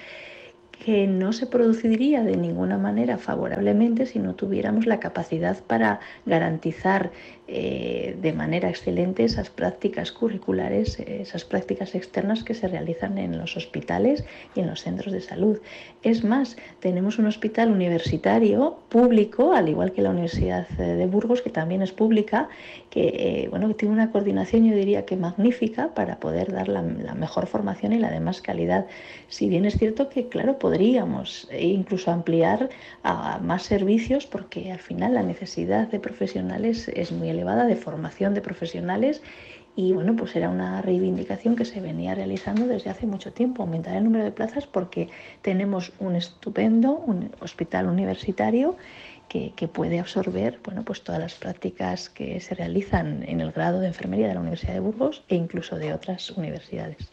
[0.84, 7.12] que no se produciría de ninguna manera favorablemente si no tuviéramos la capacidad para garantizar
[7.47, 13.58] eh, de manera excelente esas prácticas curriculares, esas prácticas externas que se realizan en los
[13.58, 14.23] hospitales
[14.56, 15.60] y en los centros de salud.
[16.03, 21.49] Es más, tenemos un hospital universitario público, al igual que la Universidad de Burgos, que
[21.49, 22.47] también es pública,
[22.89, 27.13] que, eh, bueno, tiene una coordinación, yo diría que magnífica, para poder dar la, la
[27.13, 28.86] mejor formación y la de más calidad.
[29.27, 32.69] Si bien es cierto que, claro, podríamos incluso ampliar
[33.03, 38.34] a más servicios porque al final la necesidad de profesionales es muy elevada, de formación
[38.34, 39.22] de profesionales
[39.76, 43.96] y bueno, pues era una reivindicación que se venía realizando desde hace mucho tiempo, aumentar
[43.96, 45.10] el número de plazas porque
[45.41, 48.78] tenemos un estupendo un hospital universitario
[49.30, 53.80] que, que, puede absorber bueno, pues todas las prácticas que se realizan en el grado
[53.80, 57.10] de enfermería de la Universidad de Burgos e incluso de otras universidades.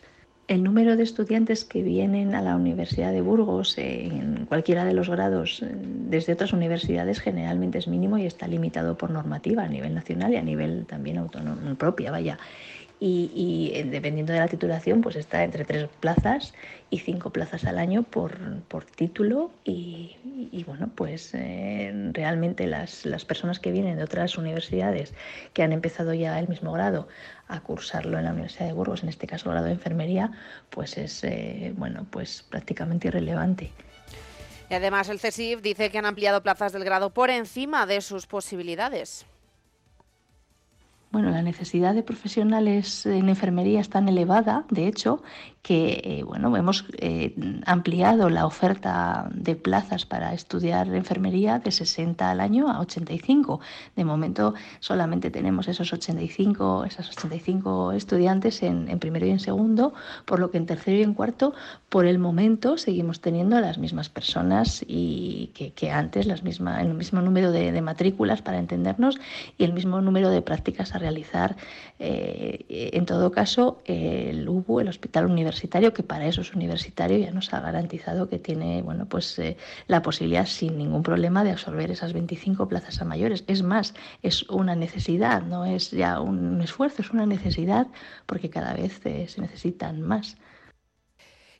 [0.50, 5.08] El número de estudiantes que vienen a la Universidad de Burgos en cualquiera de los
[5.08, 10.32] grados desde otras universidades generalmente es mínimo y está limitado por normativa a nivel nacional
[10.32, 12.36] y a nivel también autónomo propia, vaya.
[13.02, 16.52] Y, y, dependiendo de la titulación, pues está entre tres plazas
[16.90, 19.50] y cinco plazas al año por, por título.
[19.64, 20.18] Y,
[20.52, 25.14] y, bueno, pues eh, realmente las, las personas que vienen de otras universidades
[25.54, 27.08] que han empezado ya el mismo grado
[27.48, 30.32] a cursarlo en la Universidad de Burgos, en este caso el grado de enfermería,
[30.68, 33.70] pues es eh, bueno, pues prácticamente irrelevante.
[34.68, 38.26] Y además el CESIF dice que han ampliado plazas del grado por encima de sus
[38.26, 39.26] posibilidades.
[41.10, 45.22] Bueno, la necesidad de profesionales en enfermería es tan elevada, de hecho,
[45.62, 47.34] que eh, bueno, hemos eh,
[47.66, 53.60] ampliado la oferta de plazas para estudiar enfermería de 60 al año a 85.
[53.94, 59.92] De momento solamente tenemos esos 85, esas 85 estudiantes en, primero y en segundo,
[60.24, 61.52] por lo que en tercero y en cuarto,
[61.90, 67.20] por el momento, seguimos teniendo las mismas personas y que, antes, las misma, el mismo
[67.20, 69.18] número de, de, matrículas para entendernos
[69.58, 71.56] y el mismo número de prácticas a realizar.
[71.98, 77.18] Eh, en todo caso, el UBU, el Hospital Universitario, universitario, que para eso es universitario,
[77.18, 79.56] ya nos ha garantizado que tiene bueno, pues, eh,
[79.88, 83.44] la posibilidad sin ningún problema de absorber esas 25 plazas a mayores.
[83.46, 87.86] Es más, es una necesidad, no es ya un esfuerzo, es una necesidad
[88.26, 90.36] porque cada vez eh, se necesitan más.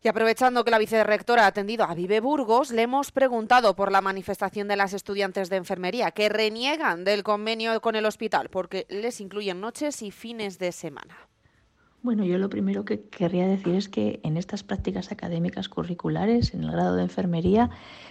[0.03, 4.01] Y aprovechando que la vicerrectora ha atendido a Vive Burgos, le hemos preguntado por la
[4.01, 9.21] manifestación de las estudiantes de enfermería que reniegan del convenio con el hospital porque les
[9.21, 11.30] incluyen noches y fines de semana.
[12.03, 16.65] Bueno, yo lo primero que querría decir es que en estas prácticas académicas curriculares, en
[16.65, 17.69] el grado de enfermería,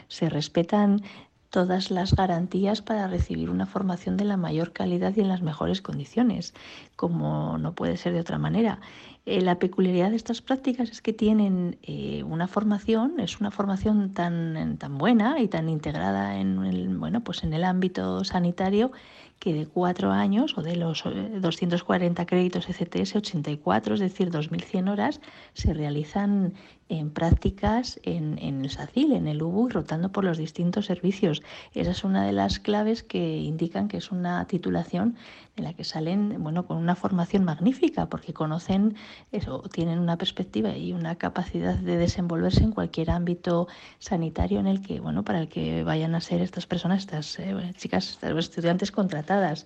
[0.08, 1.02] se respetan
[1.50, 5.82] todas las garantías para recibir una formación de la mayor calidad y en las mejores
[5.82, 6.54] condiciones,
[6.96, 8.80] como no puede ser de otra manera.
[9.26, 14.14] Eh, la peculiaridad de estas prácticas es que tienen eh, una formación, es una formación
[14.14, 18.92] tan, tan buena y tan integrada en el, bueno, pues en el ámbito sanitario
[19.40, 24.92] que de cuatro años o de los 240 eh, créditos ECTS, 84, es decir, 2.100
[24.92, 25.22] horas,
[25.54, 26.54] se realizan
[26.90, 31.44] en prácticas en, en, el SACIL, en el UBU y rotando por los distintos servicios.
[31.74, 35.16] Esa es una de las claves que indican que es una titulación
[35.56, 38.96] en la que salen bueno, con una formación magnífica porque conocen
[39.32, 43.68] eso, tienen una perspectiva y una capacidad de desenvolverse en cualquier ámbito
[44.00, 47.74] sanitario en el que, bueno, para el que vayan a ser estas personas, estas eh,
[47.78, 49.66] chicas, estas estudiantes contratadas.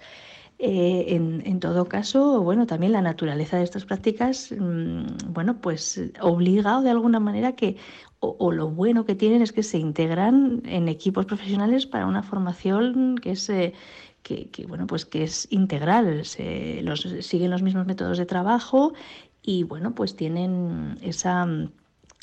[0.60, 6.02] Eh, en, en, todo caso, bueno, también la naturaleza de estas prácticas, mmm, bueno, pues
[6.22, 7.78] obliga de alguna manera que,
[8.20, 13.18] o, lo bueno que tienen es que se integran en equipos profesionales para una formación
[13.18, 13.74] que es, eh,
[14.22, 18.94] que, que, bueno, pues que es integral, se, los, siguen los mismos métodos de trabajo
[19.42, 21.46] y, bueno, pues tienen esa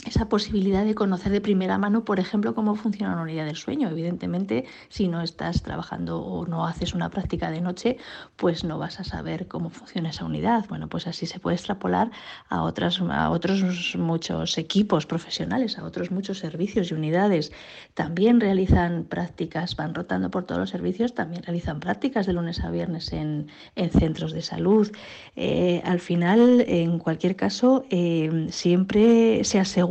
[0.07, 3.91] esa posibilidad de conocer de primera mano, por ejemplo, cómo funciona una unidad del sueño.
[3.91, 7.99] Evidentemente, si no estás trabajando o no haces una práctica de noche,
[8.37, 10.65] pues no vas a saber cómo funciona esa unidad.
[10.69, 12.11] Bueno, pues así se puede extrapolar
[12.49, 17.53] a, otras, a otros muchos equipos profesionales, a otros muchos servicios y unidades.
[17.93, 22.71] También realizan prácticas, van rotando por todos los servicios, también realizan prácticas de lunes a
[22.71, 24.91] viernes en, en centros de salud.
[25.37, 29.90] Eh, al final, en cualquier caso, eh, siempre se asegura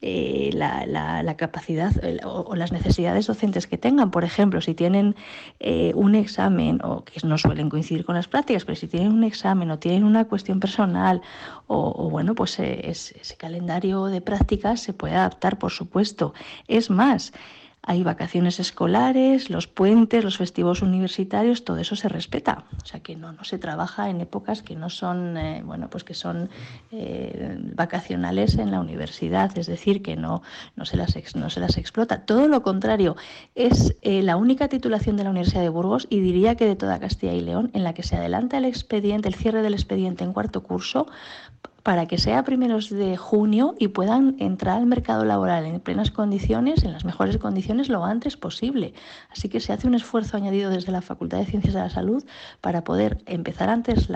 [0.00, 1.92] eh, la, capacidad
[2.24, 4.12] o, las necesidades docentes que tengan.
[4.12, 5.16] Por ejemplo, si tienen
[5.58, 9.24] eh, un examen, o que no suelen coincidir con las prácticas, pero si tienen un
[9.24, 11.20] examen o tienen una cuestión personal,
[11.66, 16.32] o, bueno, pues eh, ese calendario de prácticas se puede adaptar, por supuesto.
[16.68, 17.32] Es más,
[17.82, 22.64] hay vacaciones escolares, los puentes, los festivos universitarios, todo eso se respeta.
[22.82, 26.04] O sea que no, no se trabaja en épocas que no son, eh, bueno, pues
[26.04, 26.50] que son
[26.90, 30.42] eh, vacacionales en la universidad, es decir, que no,
[30.76, 32.26] no, se las no se las explota.
[32.26, 33.16] Todo lo contrario,
[33.54, 36.98] es eh, la única titulación de la Universidad de Burgos y diría que de toda
[37.00, 40.32] Castilla y León en la que se adelanta el expediente, el cierre del expediente en
[40.32, 41.06] cuarto curso
[41.82, 46.82] para que sea primeros de junio y puedan entrar al mercado laboral en plenas condiciones,
[46.84, 48.94] en las mejores condiciones, lo antes posible.
[49.30, 52.24] Así que se hace un esfuerzo añadido desde la Facultad de Ciencias de la Salud
[52.60, 54.08] para poder empezar antes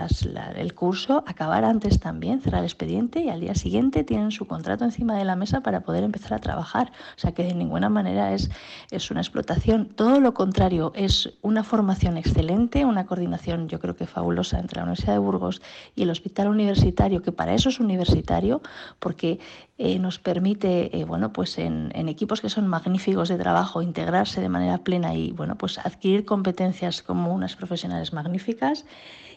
[0.55, 4.85] el curso, acabar antes también, cerrar el expediente y al día siguiente tienen su contrato
[4.85, 6.91] encima de la mesa para poder empezar a trabajar.
[7.15, 8.49] O sea que de ninguna manera es,
[8.91, 14.07] es una explotación, todo lo contrario, es una formación excelente, una coordinación yo creo que
[14.07, 15.61] fabulosa entre la Universidad de Burgos
[15.95, 18.61] y el Hospital Universitario, que para eso es universitario
[18.99, 19.39] porque
[19.77, 24.49] eh, nos permite, eh, bueno, pues en, equipos que son magníficos de trabajo, integrarse de
[24.49, 28.85] manera plena y, bueno, pues adquirir competencias como unas profesionales magníficas.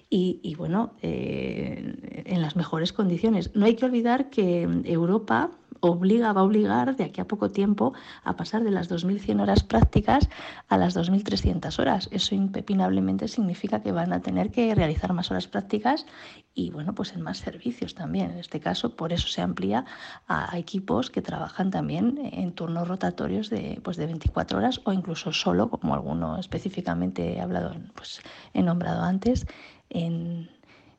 [0.08, 3.50] Y, bueno, eh, en las mejores condiciones.
[3.56, 5.50] No hay que olvidar que Europa
[5.80, 7.92] obliga, va a obligar de aquí a poco tiempo
[8.24, 10.28] a pasar de las 2.100 horas prácticas
[10.68, 12.08] a las 2.300 horas.
[12.10, 16.06] Eso impepinablemente significa que van a tener que realizar más horas prácticas
[16.54, 18.30] y bueno, pues en más servicios también.
[18.30, 19.84] En este caso, por eso se amplía
[20.26, 25.32] a, equipos que trabajan también en turnos rotatorios de, pues de 24 horas o incluso
[25.32, 28.20] solo, como alguno específicamente he hablado, pues
[28.54, 29.46] he nombrado antes,
[29.90, 30.48] en,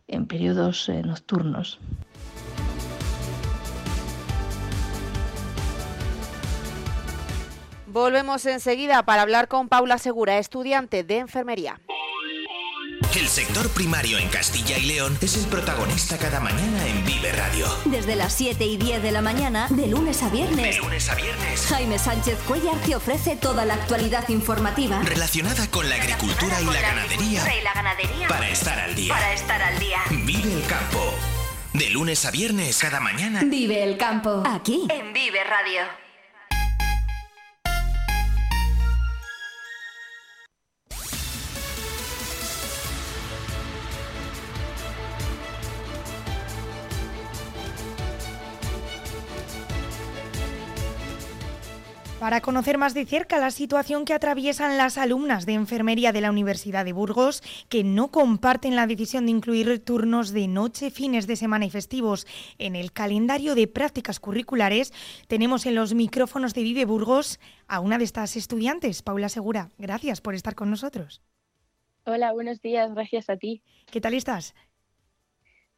[0.07, 1.79] en periodos eh, nocturnos.
[7.97, 11.81] Volvemos enseguida para hablar con Paula Segura, estudiante de enfermería.
[13.15, 17.65] El sector primario en Castilla y León es el protagonista cada mañana en Vive Radio.
[17.85, 20.75] Desde las 7 y 10 de la mañana, de lunes a viernes.
[20.75, 21.65] De lunes a viernes.
[21.65, 25.01] Jaime Sánchez Cuellar te ofrece toda la actualidad informativa.
[25.03, 26.75] Relacionada con la agricultura, y, la y
[27.63, 28.27] la ganadería.
[28.27, 29.15] Para estar al día.
[29.15, 29.97] Para estar al día.
[30.11, 31.15] Vive el campo.
[31.73, 33.41] De lunes a viernes, cada mañana.
[33.43, 34.43] Vive el campo.
[34.45, 34.85] Aquí.
[34.87, 36.06] En Vive Radio.
[52.19, 56.31] Para conocer más de cerca la situación que atraviesan las alumnas de enfermería de la
[56.31, 61.35] Universidad de Burgos, que no comparten la decisión de incluir turnos de noche, fines de
[61.35, 62.25] semana y festivos
[62.57, 64.93] en el calendario de prácticas curriculares,
[65.27, 69.69] tenemos en los micrófonos de Vive Burgos a una de estas estudiantes, Paula Segura.
[69.77, 71.21] Gracias por estar con nosotros.
[72.03, 73.61] Hola, buenos días, gracias a ti.
[73.91, 74.55] ¿Qué tal estás?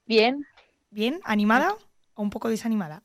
[0.06, 0.46] Bien.
[0.90, 1.20] ¿Bien?
[1.26, 1.76] ¿Animada
[2.14, 3.04] o un poco desanimada?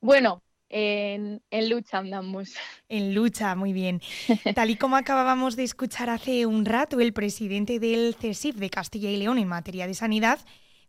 [0.00, 0.42] Bueno,
[0.72, 2.54] en, lucha andamos.
[2.88, 4.00] En lucha, muy bien.
[4.54, 9.10] Tal y como acabábamos de escuchar hace un rato, el presidente del CESIF de Castilla
[9.10, 10.40] y León en materia de sanidad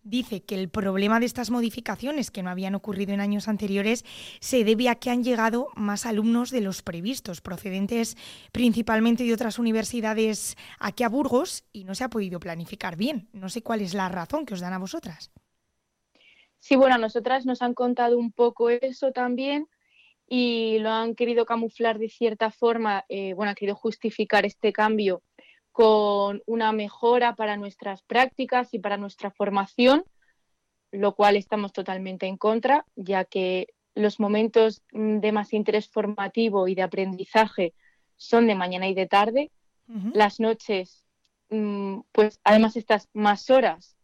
[0.04, 4.04] dice que el problema de estas modificaciones, que no habían ocurrido en años anteriores,
[4.40, 8.18] se debe a que han llegado más alumnos de los previstos, procedentes
[8.52, 13.30] principalmente de otras universidades aquí a Burgos, y no se ha podido planificar bien.
[13.32, 15.32] No sé cuál es la razón que os dan a vosotras.
[16.60, 19.68] Sí, bueno, a nosotras nos han contado un poco eso también
[20.36, 25.22] y lo han querido camuflar de cierta forma, eh, bueno, han querido justificar este cambio
[25.72, 30.04] con una mejora para nuestras prácticas y para nuestra formación,
[30.90, 36.68] lo cual estamos totalmente en contra, ya que los momentos mm, de más interés formativo
[36.68, 37.76] y de aprendizaje
[38.18, 39.52] son de mañana y de tarde.
[40.16, 41.06] Las noches,
[41.52, 43.96] mm, pues además estás más horas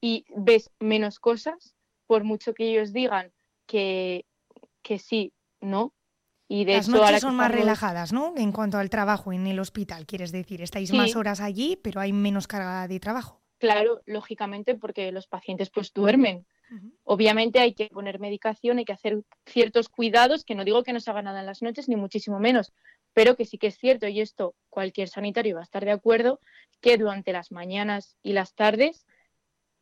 [0.00, 1.74] y ves menos cosas
[2.06, 3.32] por mucho que ellos digan
[3.66, 4.26] que,
[4.82, 5.94] que sí, no.
[6.48, 8.34] Y de Las noches son más relajadas, ¿no?
[8.36, 10.60] En cuanto al trabajo en el hospital, quieres decir.
[10.60, 13.40] Estáis más horas allí, pero hay menos carga de trabajo.
[13.58, 16.46] Claro, lógicamente, porque los pacientes pues duermen.
[17.04, 21.00] Obviamente hay que poner medicación, hay que hacer ciertos cuidados, que no digo que no
[21.00, 22.72] se haga nada en las noches, ni muchísimo menos,
[23.12, 26.40] pero que sí que es cierto, y esto cualquier sanitario va a estar de acuerdo,
[26.80, 29.06] que durante las mañanas y las tardes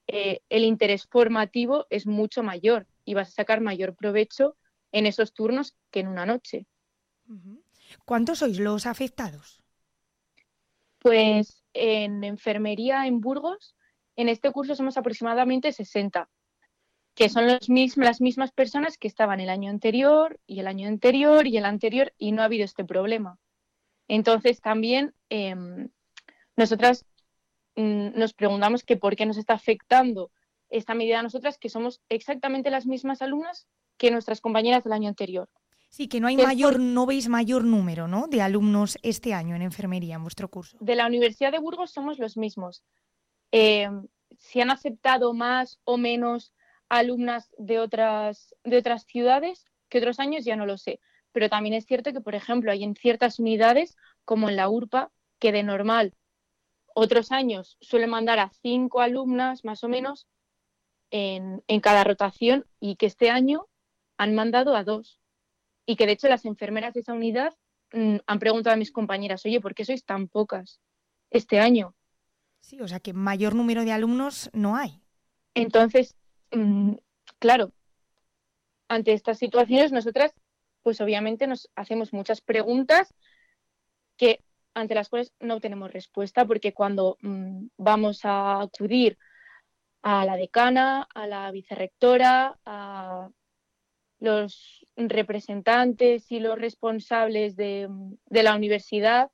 [0.09, 4.57] eh, el interés formativo es mucho mayor y vas a sacar mayor provecho
[4.93, 6.67] en esos turnos que en una noche.
[8.05, 9.63] ¿Cuántos sois los afectados?
[10.99, 13.77] Pues en enfermería en Burgos,
[14.17, 16.29] en este curso somos aproximadamente 60,
[17.15, 21.47] que son los las mismas personas que estaban el año anterior y el año anterior
[21.47, 23.39] y el anterior y no ha habido este problema.
[24.09, 25.89] Entonces también em,
[26.57, 27.07] nosotras
[27.77, 30.31] mm, nos preguntamos que por qué nos está afectando
[30.69, 33.67] esta medida a nosotras, que somos exactamente las mismas alumnas
[34.01, 35.51] que nuestras compañeras del año anterior.
[35.91, 38.29] Sí, que no hay mayor, no veis mayor número, ¿no?
[38.29, 40.79] De alumnos este año en enfermería en vuestro curso.
[40.81, 42.83] De la Universidad de Burgos somos los mismos.
[43.53, 43.91] Eh,
[44.39, 46.55] si han aceptado más o menos
[46.89, 50.99] alumnas de otras, de otras ciudades que otros años, ya no lo sé.
[51.33, 55.11] Pero también es cierto que, por ejemplo, hay en ciertas unidades, como en la URPA,
[55.39, 56.15] que de normal
[56.95, 60.27] otros años suele mandar a cinco alumnas más o menos
[61.11, 63.67] en, en cada rotación y que este año
[64.21, 65.19] han mandado a dos
[65.87, 67.55] y que de hecho las enfermeras de esa unidad
[67.95, 70.79] mm, han preguntado a mis compañeras, oye, ¿por qué sois tan pocas
[71.31, 71.95] este año?
[72.61, 75.01] Sí, o sea que mayor número de alumnos no hay.
[75.55, 76.17] Entonces,
[76.53, 76.97] mm,
[77.39, 77.73] claro,
[78.89, 80.35] ante estas situaciones nosotras,
[80.83, 83.15] pues obviamente nos hacemos muchas preguntas
[84.19, 84.45] que
[84.75, 89.17] ante las cuales no tenemos respuesta, porque cuando mm, vamos a acudir
[90.03, 93.31] a la decana, a la vicerrectora, a
[94.21, 97.89] los representantes y los responsables de,
[98.31, 99.31] la universidad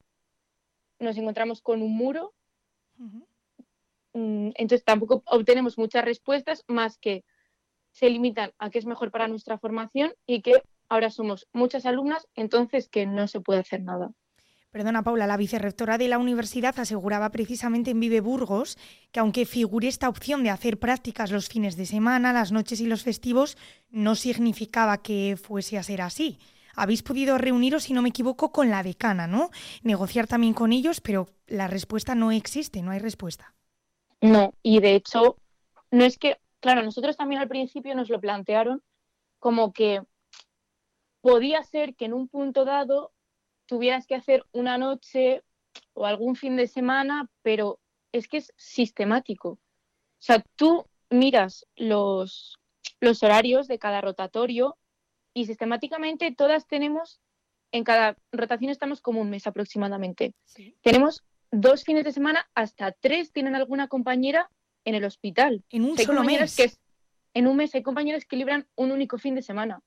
[0.98, 2.32] nos encontramos con un muro.
[4.14, 7.24] Mm, entonces tampoco obtenemos muchas respuestas más que
[7.90, 12.28] se limitan a que es mejor para nuestra formación y que ahora somos muchas alumnas,
[12.34, 14.10] entonces que no se puede hacer nada.
[14.76, 18.76] Perdona, Paula, la vicerrectora de la universidad aseguraba precisamente en Vive Burgos
[19.10, 22.86] que aunque figure esta opción de hacer prácticas los fines de semana, las noches y
[22.86, 23.56] los festivos,
[23.88, 26.38] no significaba que fuese a ser así.
[26.74, 29.48] Habéis podido reuniros, si no me equivoco, con la decana, ¿no?
[29.82, 33.54] Negociar también con ellos, pero la respuesta no existe, no hay respuesta.
[34.20, 35.38] No, y de hecho,
[35.90, 38.82] no es que, claro, nosotros también al principio nos lo plantearon
[39.38, 40.02] como que
[41.22, 43.15] podía ser que en un punto dado
[43.66, 45.42] tuvieras que hacer una noche
[45.94, 47.80] o algún fin de semana, pero
[48.12, 49.50] es que es sistemático.
[49.50, 49.58] O
[50.18, 52.58] sea, tú miras los,
[53.00, 54.76] los horarios de cada rotatorio
[55.34, 57.20] y sistemáticamente todas tenemos,
[57.72, 60.34] en cada rotación estamos como un mes aproximadamente.
[60.82, 64.50] Tenemos dos fines de semana, hasta tres tienen alguna compañera
[64.84, 65.62] en el hospital.
[65.70, 66.56] En un solo mes.
[66.56, 66.72] Que
[67.34, 69.82] en un mes hay compañeros que libran un único fin de semana.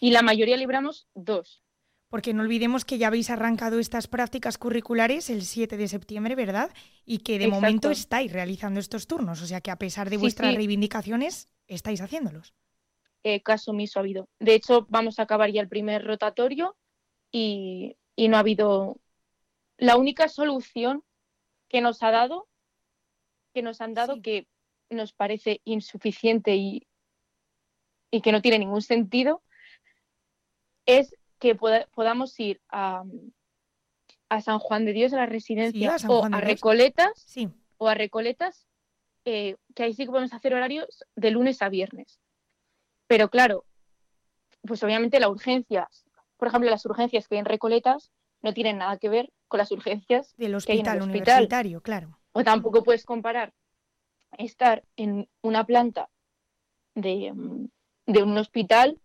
[0.00, 1.62] Y la mayoría libramos dos.
[2.08, 6.70] Porque no olvidemos que ya habéis arrancado estas prácticas curriculares el 7 de septiembre, ¿verdad?
[7.04, 9.42] Y que de momento estáis realizando estos turnos.
[9.42, 12.54] O sea que a pesar de vuestras reivindicaciones, estáis haciéndolos.
[13.24, 14.28] Eh, caso omiso ha habido.
[14.38, 16.76] De hecho, vamos a acabar ya el primer rotatorio
[17.30, 18.96] y, no ha habido.
[19.76, 21.04] La única solución
[21.68, 22.48] que nos ha dado,
[23.52, 24.48] que nos han dado, que
[24.88, 26.86] nos parece insuficiente y,
[28.10, 29.42] y que no tiene ningún sentido,
[30.86, 33.04] es que podamos ir a,
[34.42, 37.48] San Juan de Dios, a la residencia, o a Recoletas, sí.
[37.78, 38.66] o a Recoletas,
[39.24, 42.20] eh, que ahí sí que podemos hacer horarios de lunes a viernes.
[43.06, 43.64] Pero claro,
[44.62, 45.88] pues obviamente la urgencia,
[46.36, 48.10] por ejemplo, las urgencias que hay en Recoletas
[48.42, 52.18] no tienen nada que ver con las urgencias del hospital universitario, claro.
[52.32, 53.54] O tampoco puedes comparar
[54.36, 56.10] estar en una planta
[56.94, 57.32] de,
[58.06, 59.00] de un hospital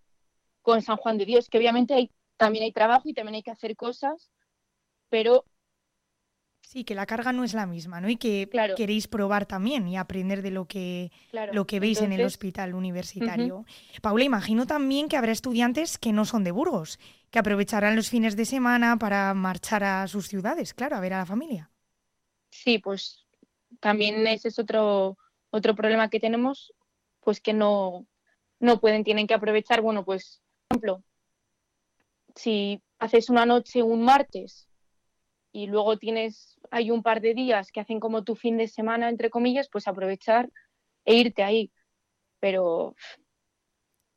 [0.61, 3.51] con San Juan de Dios, que obviamente hay también hay trabajo y también hay que
[3.51, 4.31] hacer cosas,
[5.09, 5.45] pero...
[6.61, 8.09] Sí, que la carga no es la misma, ¿no?
[8.09, 11.11] Y que queréis probar también y aprender de lo que,
[11.51, 13.65] lo que veis en el hospital universitario.
[14.01, 18.35] Paula, imagino también que habrá estudiantes que no son de Burgos, que aprovecharán los fines
[18.35, 21.69] de semana para marchar a sus ciudades, claro, a ver a la familia.
[22.49, 23.27] Sí, pues
[23.79, 25.17] también ese es otro,
[25.51, 26.73] otro problema que tenemos,
[27.19, 28.07] pues que no,
[28.59, 31.03] no pueden, tienen que aprovechar, bueno, pues, por ejemplo,
[32.35, 34.67] si haces una noche un martes
[35.51, 39.09] y luego tienes, hay un par de días que hacen como tu fin de semana,
[39.09, 40.49] entre comillas, pues aprovechar
[41.05, 41.71] e irte ahí.
[42.39, 42.95] Pero...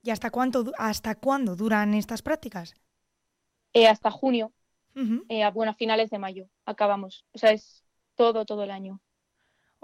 [0.02, 2.74] ¿Y hasta, cuánto, hasta cuándo duran estas prácticas?
[3.72, 4.52] Eh, hasta junio.
[5.28, 7.26] Eh, bueno, a finales de mayo acabamos.
[7.32, 9.02] O sea, es todo, todo el año.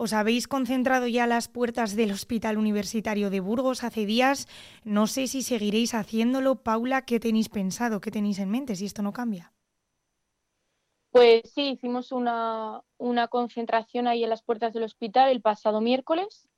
[0.05, 4.48] Os habéis concentrado ya a las puertas del Hospital Universitario de Burgos hace días.
[4.82, 6.57] No sé si seguiréis haciéndolo.
[6.57, 8.00] Paula, ¿qué tenéis pensado?
[8.00, 9.53] ¿Qué tenéis en mente si esto no cambia?
[11.12, 16.48] Pues sí, hicimos una, una concentración ahí en las puertas del hospital el pasado miércoles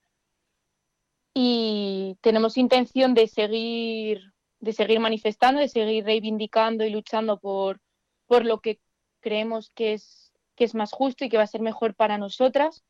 [1.35, 7.83] y tenemos intención de seguir, de seguir manifestando, de seguir reivindicando y luchando por,
[8.27, 8.81] por lo que
[9.21, 12.87] creemos que es, que es más justo y que va a ser mejor para nosotras.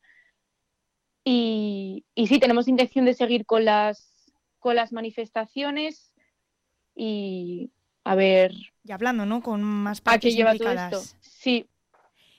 [1.27, 6.13] Y, y sí, tenemos intención de seguir con las, con las manifestaciones
[6.95, 7.71] y
[8.03, 8.53] a ver.
[8.83, 9.41] Y hablando, ¿no?
[9.41, 11.01] Con más ¿A partes lleva todo esto?
[11.19, 11.67] Sí.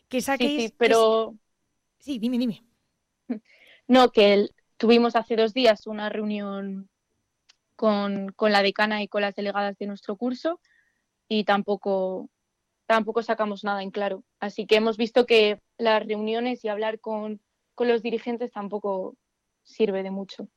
[0.08, 0.70] Que saquéis.
[0.70, 1.34] sí, pero.
[1.98, 2.62] Sí, dime, dime.
[3.88, 6.88] No, que el- tuvimos hace dos días una reunión
[7.76, 10.60] con, con la decana y con las delegadas de nuestro curso
[11.28, 12.28] y tampoco,
[12.86, 14.24] tampoco sacamos nada en claro.
[14.40, 17.40] Así que hemos visto que las reuniones y hablar con,
[17.76, 19.14] con los dirigentes tampoco
[19.62, 20.48] sirve de mucho.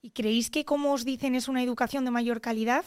[0.00, 2.84] ¿Y creéis que, como os dicen, es una educación de mayor calidad?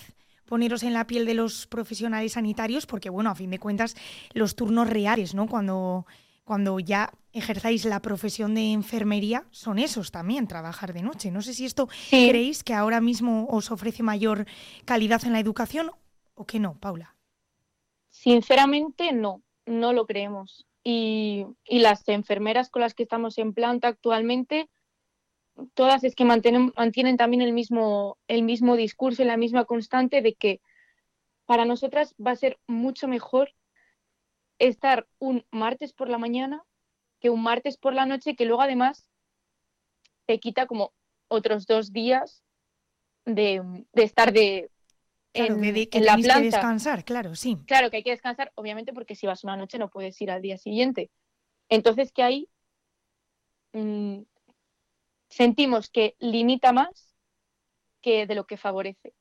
[0.48, 3.96] Poneros en la piel de los profesionales sanitarios, porque, bueno, a fin de cuentas,
[4.34, 5.48] los turnos reales, ¿no?
[5.48, 6.08] Cuando,
[6.44, 11.30] cuando ya ejerzáis la profesión de enfermería, son esos también, trabajar de noche.
[11.30, 12.30] No sé si esto Sí.
[12.30, 14.46] creéis que ahora mismo os ofrece mayor
[14.86, 15.92] calidad en la educación
[16.36, 17.16] o que no, Paula.
[18.10, 20.66] Sinceramente, no, no lo creemos.
[20.84, 24.70] Y, las enfermeras con las que estamos en planta actualmente,
[25.74, 30.22] todas es que mantienen, mantienen también el mismo, el mismo discurso y la misma constante
[30.22, 30.62] de que
[31.46, 33.54] para nosotras va a ser mucho mejor
[34.60, 36.64] estar un martes por la mañana
[37.20, 39.10] que un martes por la noche, que luego además
[40.26, 40.92] te quita como
[41.30, 42.44] otros dos días
[43.26, 44.70] de, de estar de,
[45.34, 46.58] Claro, en, que, de- que en la tenéis que planta.
[46.58, 47.58] descansar, claro, sí.
[47.66, 50.42] Claro que hay que descansar, obviamente, porque si vas una noche no puedes ir al
[50.42, 51.12] día siguiente.
[51.70, 52.50] Entonces, que ahí
[53.74, 54.24] mm,
[55.30, 57.14] sentimos que limita más
[58.02, 59.14] que de lo que favorece.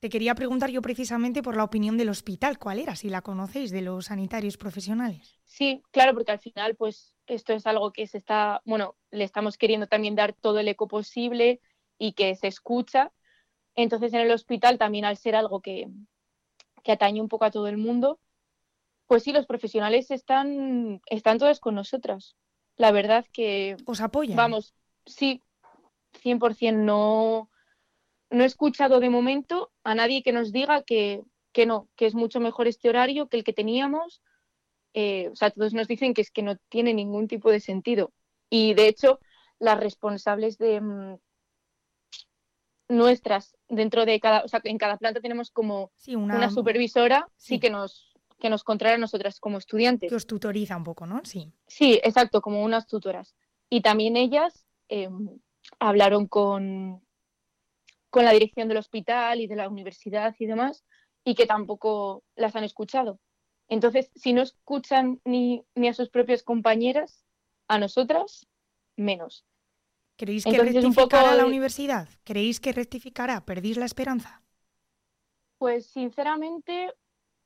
[0.00, 2.58] Te quería preguntar yo precisamente por la opinión del hospital.
[2.58, 2.94] ¿Cuál era?
[2.94, 5.38] Si la conocéis, de los sanitarios profesionales.
[5.44, 9.56] Sí, claro, porque al final, pues esto es algo que se está, bueno, le estamos
[9.56, 11.60] queriendo también dar todo el eco posible
[11.98, 13.12] y que se escucha.
[13.74, 15.88] Entonces, en el hospital también al ser algo que,
[16.82, 18.20] que atañe un poco a todo el mundo,
[19.06, 22.36] pues sí, los profesionales están, están todos con nosotras.
[22.76, 24.36] La verdad que ¿Os apoyan?
[24.36, 24.74] Vamos,
[25.06, 25.42] sí,
[26.22, 27.50] 100% no,
[28.30, 31.22] no he escuchado de momento a nadie que nos diga que,
[31.52, 34.22] que no, que es mucho mejor este horario que el que teníamos.
[34.94, 38.12] Eh, o sea, todos nos dicen que es que no tiene ningún tipo de sentido.
[38.48, 39.20] Y de hecho,
[39.58, 41.18] las responsables de mm,
[42.96, 47.28] nuestras dentro de cada, o sea, en cada planta tenemos como Sí, una, una supervisora,
[47.36, 47.60] sí, sí.
[47.60, 50.10] que nos que nos controla a nosotras como estudiantes.
[50.10, 51.22] que os tutoriza un poco, ¿no?
[51.24, 51.52] Sí.
[51.66, 53.34] Sí, exacto, como unas tutoras.
[53.70, 55.08] Y también ellas eh,
[55.78, 57.02] hablaron con,
[58.10, 60.84] con la dirección del hospital y de la universidad y demás,
[61.24, 63.18] y que tampoco las han escuchado.
[63.68, 67.24] Entonces, si no escuchan ni, ni a sus propias compañeras,
[67.66, 68.46] a nosotras,
[68.96, 69.46] menos.
[70.16, 72.08] ¿Creéis que Entonces, rectificará la universidad?
[72.22, 73.44] ¿Creéis que rectificará?
[73.44, 74.42] ¿Perdís la esperanza?
[75.58, 76.92] Pues sinceramente,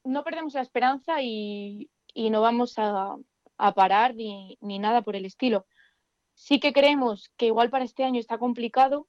[0.05, 3.17] no perdemos la esperanza y, y no vamos a,
[3.57, 5.67] a parar ni, ni nada por el estilo.
[6.35, 9.09] Sí que creemos que igual para este año está complicado,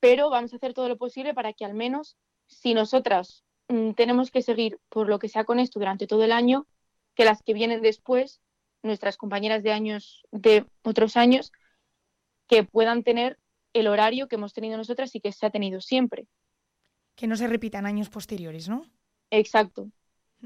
[0.00, 4.30] pero vamos a hacer todo lo posible para que al menos, si nosotras mm, tenemos
[4.30, 6.66] que seguir por lo que sea con esto durante todo el año,
[7.14, 8.40] que las que vienen después,
[8.82, 11.52] nuestras compañeras de años, de otros años,
[12.54, 13.36] que puedan tener
[13.72, 16.28] el horario que hemos tenido nosotras y que se ha tenido siempre.
[17.16, 18.86] Que no se repitan años posteriores, ¿no?
[19.30, 19.90] Exacto.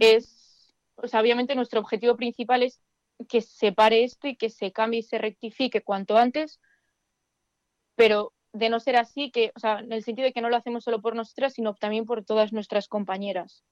[0.01, 2.81] Es, o sea, obviamente nuestro objetivo principal es
[3.29, 6.61] que se pare esto y que se cambie y se rectifique cuanto antes,
[7.95, 10.57] pero de no ser así, que, o sea, en el sentido de que no lo
[10.57, 13.65] hacemos solo por nosotras, sino también por todas nuestras compañeras.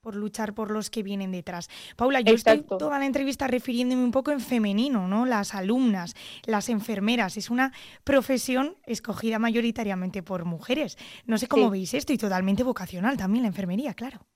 [0.00, 1.68] Por luchar por los que vienen detrás.
[1.94, 5.26] Paula, yo estoy toda la entrevista refiriéndome un poco en femenino, ¿no?
[5.26, 6.14] Las alumnas,
[6.46, 7.36] las enfermeras.
[7.36, 7.72] Es una
[8.02, 10.96] profesión escogida mayoritariamente por mujeres.
[11.26, 11.70] No sé cómo Sí.
[11.72, 14.26] veis esto y totalmente vocacional también la enfermería, claro.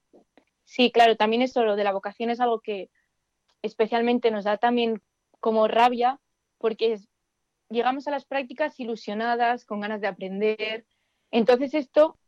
[0.64, 2.90] Sí, claro, también eso, lo de la vocación es algo que
[3.62, 5.00] especialmente nos da también
[5.40, 6.20] como rabia,
[6.58, 7.00] porque
[7.70, 10.84] llegamos a las prácticas ilusionadas, con ganas de aprender.
[11.30, 12.18] Entonces esto,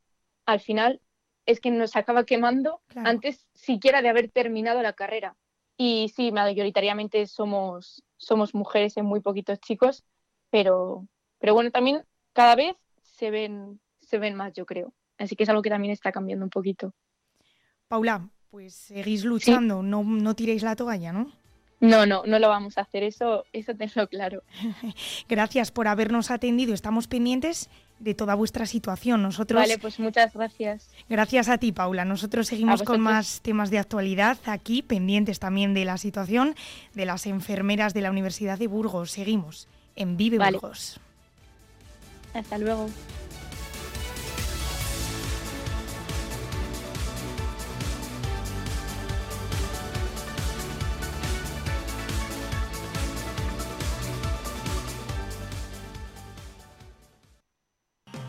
[0.47, 1.03] al final,
[1.47, 3.09] es que nos acaba quemando Claro.
[3.09, 5.36] antes siquiera de haber terminado la carrera.
[5.76, 10.05] Y sí, mayoritariamente somos, somos mujeres en muy poquitos chicos,
[10.51, 11.07] pero,
[11.38, 14.92] pero bueno, también cada vez se ven, se ven más, yo creo.
[15.18, 16.92] Así que es algo que también está cambiando un poquito.
[17.88, 21.30] Paula, pues seguís luchando, no, no tiréis la toalla, ¿no?
[21.78, 24.42] No, no, no lo vamos a hacer, eso, eso tenlo claro.
[25.28, 27.68] Gracias por habernos atendido, estamos pendientes
[27.99, 29.22] de toda vuestra situación.
[29.22, 29.61] Nosotros.
[29.61, 30.90] Vale, pues muchas gracias.
[31.09, 32.05] Gracias a ti, Paula.
[32.05, 36.55] Nosotros seguimos con más temas de actualidad aquí, pendientes también de la situación
[36.94, 39.11] de las enfermeras de la Universidad de Burgos.
[39.11, 41.01] Seguimos en Vive Burgos.
[42.34, 42.88] Hasta luego.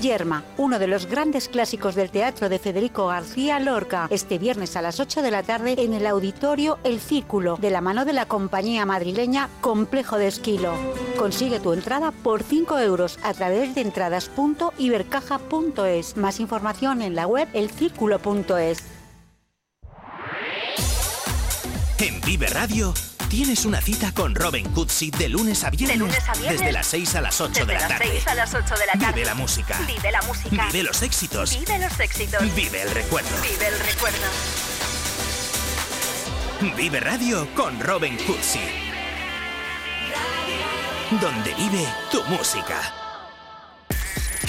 [0.00, 4.82] Yerma, uno de los grandes clásicos del teatro de Federico García Lorca, este viernes a
[4.82, 8.26] las 8 de la tarde en el auditorio El Círculo, de la mano de la
[8.26, 10.74] compañía madrileña Complejo de Esquilo.
[11.18, 16.16] Consigue tu entrada por 5 euros a través de entradas.ibercaja.es.
[16.16, 18.78] Más información en la web elcírculo.es.
[21.98, 22.94] En Vive Radio
[23.28, 26.00] Tienes una cita con Robin Cootsy de lunes a viernes.
[26.48, 28.06] Desde las 6 a las 8 de la tarde.
[28.06, 29.12] Las 6 a las 8 de la tarde.
[29.12, 29.78] Vive la música.
[29.86, 30.66] Vive la música.
[30.72, 31.58] Vive los éxitos.
[31.58, 32.54] Vive los éxitos.
[32.54, 33.28] Vive el recuerdo.
[33.42, 34.26] Vive el recuerdo.
[36.74, 38.60] Vive Radio con Robin Cootsy.
[41.20, 43.07] Donde vive tu música.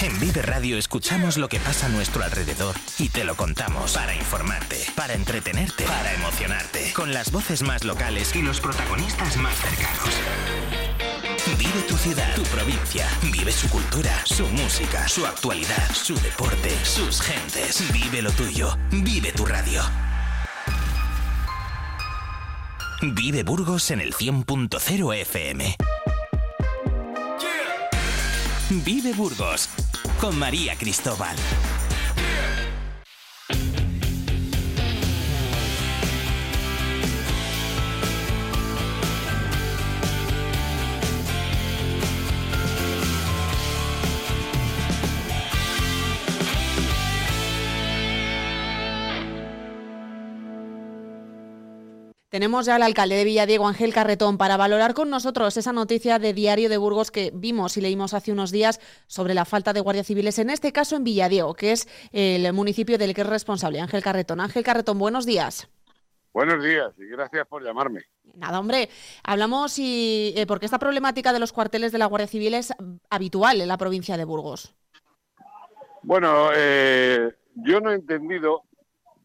[0.02, 4.14] En Vive Radio escuchamos lo que pasa a nuestro alrededor y te lo contamos para
[4.14, 10.08] informarte, para entretenerte, para emocionarte, con las voces más locales y los protagonistas más cercanos.
[11.58, 17.20] Vive tu ciudad, tu provincia, vive su cultura, su música, su actualidad, su deporte, sus
[17.20, 17.84] gentes.
[17.92, 19.82] Vive lo tuyo, vive tu radio.
[23.02, 25.76] Vive Burgos en el 100.0 FM.
[28.70, 29.68] Vive Burgos
[30.20, 31.34] con María Cristóbal.
[52.30, 56.32] Tenemos ya al alcalde de Villadiego, Ángel Carretón, para valorar con nosotros esa noticia de
[56.32, 60.06] Diario de Burgos que vimos y leímos hace unos días sobre la falta de guardias
[60.06, 64.00] civiles, en este caso en Villadiego, que es el municipio del que es responsable, Ángel
[64.00, 64.38] Carretón.
[64.40, 65.68] Ángel Carretón, buenos días.
[66.32, 68.04] Buenos días y gracias por llamarme.
[68.34, 68.88] Nada, hombre,
[69.24, 72.72] hablamos y eh, porque esta problemática de los cuarteles de la Guardia Civil es
[73.10, 74.72] habitual en la provincia de Burgos.
[76.02, 78.62] Bueno, eh, yo no he entendido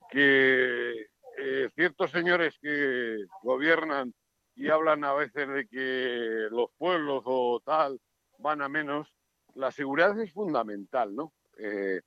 [0.09, 1.05] que
[1.47, 4.15] eh, ciertos señores que gobiernan
[4.55, 8.01] y hablan a veces de que los pueblos o tal
[8.39, 9.13] van a menos,
[9.53, 11.33] la seguridad es fundamental, ¿no?
[11.59, 12.01] Eh,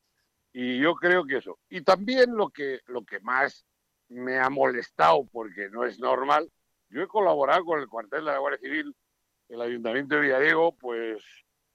[0.52, 1.60] y yo creo que eso.
[1.68, 3.64] Y también lo que, lo que más
[4.08, 6.50] me ha molestado, porque no es normal,
[6.88, 8.96] yo he colaborado con el cuartel de la Guardia Civil,
[9.50, 11.22] el Ayuntamiento de Villadiego, pues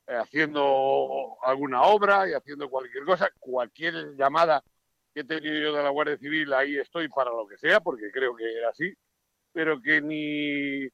[0.08, 4.62] eh, haciendo alguna obra y haciendo cualquier cosa, cualquier llamada
[5.14, 8.12] que he tenido yo de la Guardia Civil, ahí estoy para lo que sea, porque
[8.12, 8.94] creo que era así,
[9.52, 10.88] pero que ni,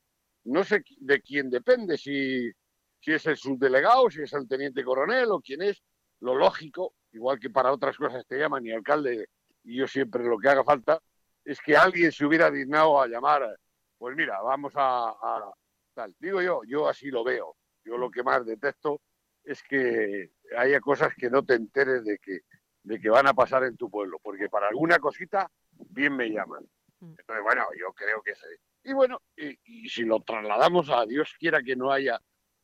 [0.45, 2.51] no sé de quién depende, si,
[2.99, 5.81] si es el subdelegado, si es el teniente coronel o quién es,
[6.19, 9.27] lo lógico, igual que para otras cosas te llaman y alcalde,
[9.63, 10.99] y yo siempre lo que haga falta,
[11.45, 13.57] es que alguien se hubiera dignado a llamar,
[13.97, 15.51] pues mira, vamos a, a
[15.93, 16.15] tal.
[16.19, 17.55] Digo yo, yo así lo veo.
[17.83, 19.01] Yo lo que más detesto
[19.43, 22.41] es que haya cosas que no te enteres de que
[22.89, 25.47] de que van a pasar en tu pueblo, porque para alguna cosita
[25.91, 26.63] bien me llaman.
[26.99, 27.13] Mm.
[27.19, 28.47] Entonces, bueno, yo creo que sí.
[28.83, 32.19] Y bueno, y, si lo trasladamos a Dios quiera que no haya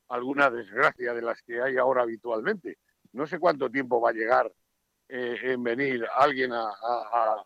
[0.07, 2.79] alguna desgracia de las que hay ahora habitualmente,
[3.11, 4.51] no sé cuánto tiempo va a llegar
[5.09, 7.45] eh, en venir alguien a, a,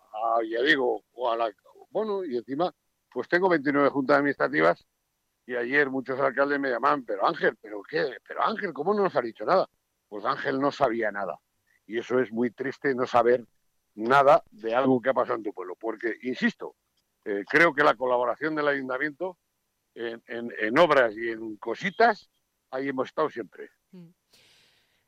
[1.11, 1.51] o a la...
[1.89, 2.73] Bueno, y encima,
[3.11, 4.88] pues tengo 29 juntas administrativas
[5.45, 8.19] y ayer muchos alcaldes me llamaban, pero Ángel, ¿pero qué?
[8.25, 9.67] Pero Ángel, ¿cómo no nos ha dicho nada?
[10.07, 11.38] Pues Ángel no sabía nada
[11.89, 13.43] y eso es muy triste no saber
[13.95, 16.75] nada de algo que ha pasado en tu pueblo, porque, insisto,
[17.25, 19.39] eh, creo que la colaboración del ayuntamiento
[19.95, 22.29] en, obras y en cositas,
[22.69, 23.71] ahí hemos estado siempre.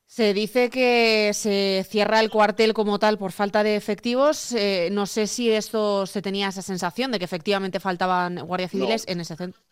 [0.06, 4.52] Se dice que se cierra el cuartel como tal por falta de efectivos.
[4.52, 9.04] Eh, no sé si esto se tenía esa sensación de que efectivamente faltaban guardias civiles
[9.06, 9.62] en ese centro.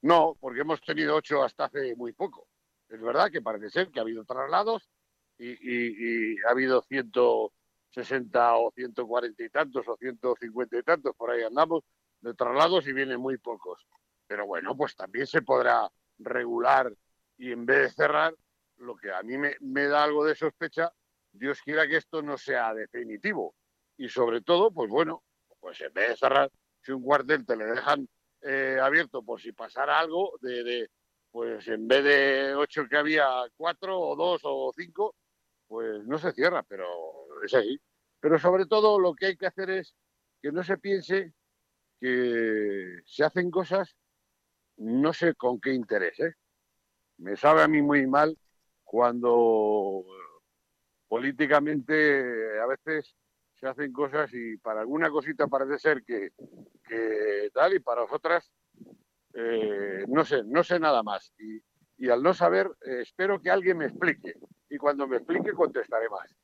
[0.00, 2.48] No, porque hemos tenido ocho hasta hace muy poco.
[2.88, 4.88] Es verdad que parece ser que ha habido traslados
[5.38, 11.84] y, ha habido 160 o 140 y tantos o 150 y tantos, por ahí andamos,
[12.20, 13.86] de traslados y vienen muy pocos.
[14.26, 16.92] Pero bueno, pues también se podrá regular
[17.38, 18.34] y en vez de cerrar,
[18.78, 20.92] lo que a mí me, da algo de sospecha,
[21.32, 23.54] Dios quiera que esto no sea definitivo.
[23.96, 25.22] Y sobre todo, pues bueno,
[25.60, 26.50] pues en vez de cerrar,
[26.82, 28.08] si un cuartel te le dejan
[28.42, 30.90] eh, abierto por si pasara algo, de,
[31.30, 33.26] pues en vez de ocho que había,
[33.56, 35.14] cuatro o dos o cinco,
[35.66, 36.86] pues no se cierra, pero
[37.44, 37.80] es así.
[38.20, 39.94] Pero sobre todo lo que hay que hacer es
[40.40, 41.32] que no se piense
[42.00, 43.96] que se hacen cosas
[44.78, 46.18] no sé con qué interés.
[46.20, 46.34] ¿eh?
[47.18, 48.36] Me sabe a mí muy mal
[48.84, 50.04] cuando
[51.08, 53.16] políticamente a veces
[53.54, 56.30] se hacen cosas y para alguna cosita parece ser que,
[56.86, 58.52] que tal y para otras
[59.38, 61.32] eh, no sé, no sé nada más.
[61.98, 64.34] Y al no saber, eh, espero que alguien me explique.
[64.68, 66.34] Y cuando me explique contestaré más.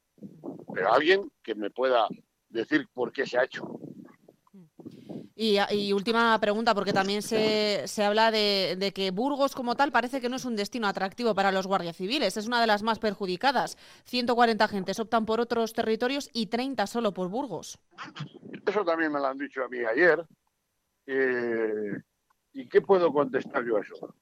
[0.73, 2.07] Pero alguien que me pueda
[2.49, 3.79] decir por qué se ha hecho.
[5.35, 9.91] Y, y última pregunta, porque también se, se habla de, de que Burgos como tal
[9.91, 12.83] parece que no es un destino atractivo para los guardias civiles, es una de las
[12.83, 13.77] más perjudicadas.
[14.05, 17.79] 140 agentes optan por otros territorios y 30 solo por Burgos.
[18.67, 20.25] Eso también me lo han dicho a mí ayer.
[21.07, 21.93] Eh,
[22.53, 24.15] ¿Y qué puedo contestar yo a eso?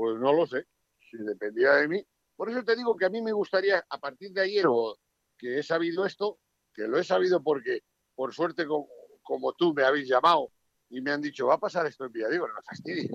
[0.00, 0.66] Pues no lo sé,
[1.10, 2.02] si dependía de mí.
[2.34, 4.96] Por eso te digo que a mí me gustaría, a partir de ayer, o
[5.36, 6.38] que he sabido esto,
[6.72, 7.80] que lo he sabido porque,
[8.14, 10.52] por suerte, como, tú me habéis llamado
[10.88, 13.10] y me han dicho, va a pasar esto en Villadiego, no fastidies,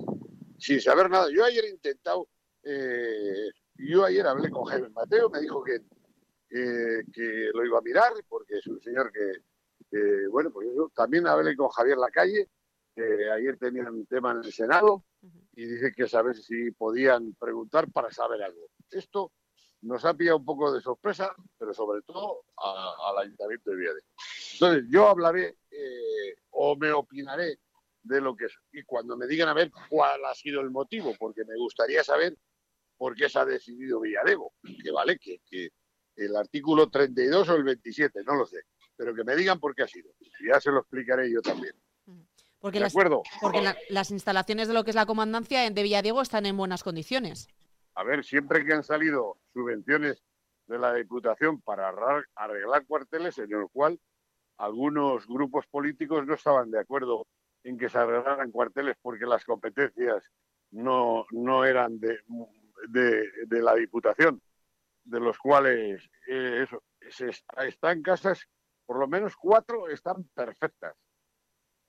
[0.58, 1.26] sin saber nada.
[1.34, 2.28] Yo ayer he intentado,
[2.62, 5.80] eh, yo ayer hablé con Jaime Mateo, me dijo que,
[6.48, 10.92] que, lo iba a mirar, porque es un señor que, bueno, pues eso.
[10.94, 12.48] También hablé con Javier Lacalle,
[12.96, 15.04] que ayer tenían un tema en el Senado,
[15.54, 18.68] y dice que saber si podían preguntar para saber algo.
[18.90, 19.32] Esto
[19.82, 24.06] nos ha pillado un poco de sorpresa, pero sobre todo a- al Ayuntamiento de Villadejo.
[24.54, 27.58] Entonces, yo hablaré eh, o me opinaré
[28.02, 28.54] de lo que es.
[28.72, 32.36] Y cuando me digan a ver cuál ha sido el motivo, porque me gustaría saber
[32.96, 35.68] por qué se ha decidido Villadego, que vale, que, que
[36.16, 38.62] el artículo 32 o el 27, no lo sé,
[38.96, 40.10] pero que me digan por qué ha sido.
[40.48, 41.74] Ya se lo explicaré yo también.
[42.60, 43.22] Porque, ¿De las, acuerdo?
[43.40, 46.82] porque la- las instalaciones de lo que es la comandancia de Villadiego están en buenas
[46.82, 47.48] condiciones.
[47.94, 50.22] A ver, siempre que han salido subvenciones
[50.66, 51.88] de la Diputación para
[52.34, 54.00] arreglar cuarteles en el cual
[54.58, 57.26] algunos grupos políticos no estaban de acuerdo
[57.62, 60.24] en que se arreglaran cuarteles porque las competencias
[60.70, 62.18] no, no eran de,
[62.88, 64.40] de, de la Diputación,
[65.04, 68.48] de los cuales eh, eso, se está- están casas,
[68.86, 70.96] por lo menos cuatro están perfectas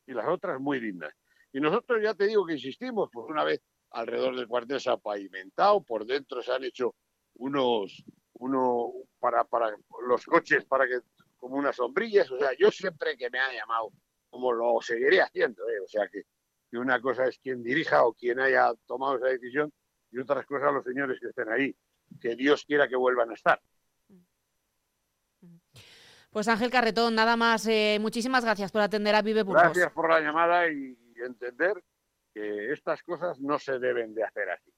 [0.07, 1.13] y las otras muy dignas.
[1.53, 4.97] Y nosotros ya te digo que insistimos, pues una vez alrededor del cuartel se ha
[4.97, 6.95] pavimentado, por dentro se han hecho
[7.35, 8.03] unos,
[8.33, 9.75] uno para, para
[10.07, 10.99] los coches, para que,
[11.37, 13.91] como unas sombrillas, o sea, yo siempre que me ha llamado,
[14.29, 15.79] como lo seguiré haciendo, ¿eh?
[15.83, 16.23] o sea, que,
[16.69, 19.71] que una cosa es quien dirija o quien haya tomado esa decisión
[20.11, 21.75] y otras cosas los señores que estén ahí,
[22.19, 23.61] que Dios quiera que vuelvan a estar.
[26.37, 27.65] Pues Ángel Carretón, nada más.
[27.65, 29.63] eh, muchísimas gracias por atender a Vive Burgos.
[29.63, 31.83] Gracias por la llamada y, entender
[32.31, 34.71] que estas cosas no se deben de hacer así.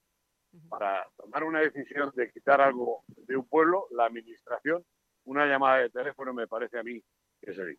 [0.70, 4.82] Para tomar una decisión de quitar algo de un pueblo, la administración,
[5.24, 6.98] una llamada de teléfono me parece a mí
[7.42, 7.78] que es así.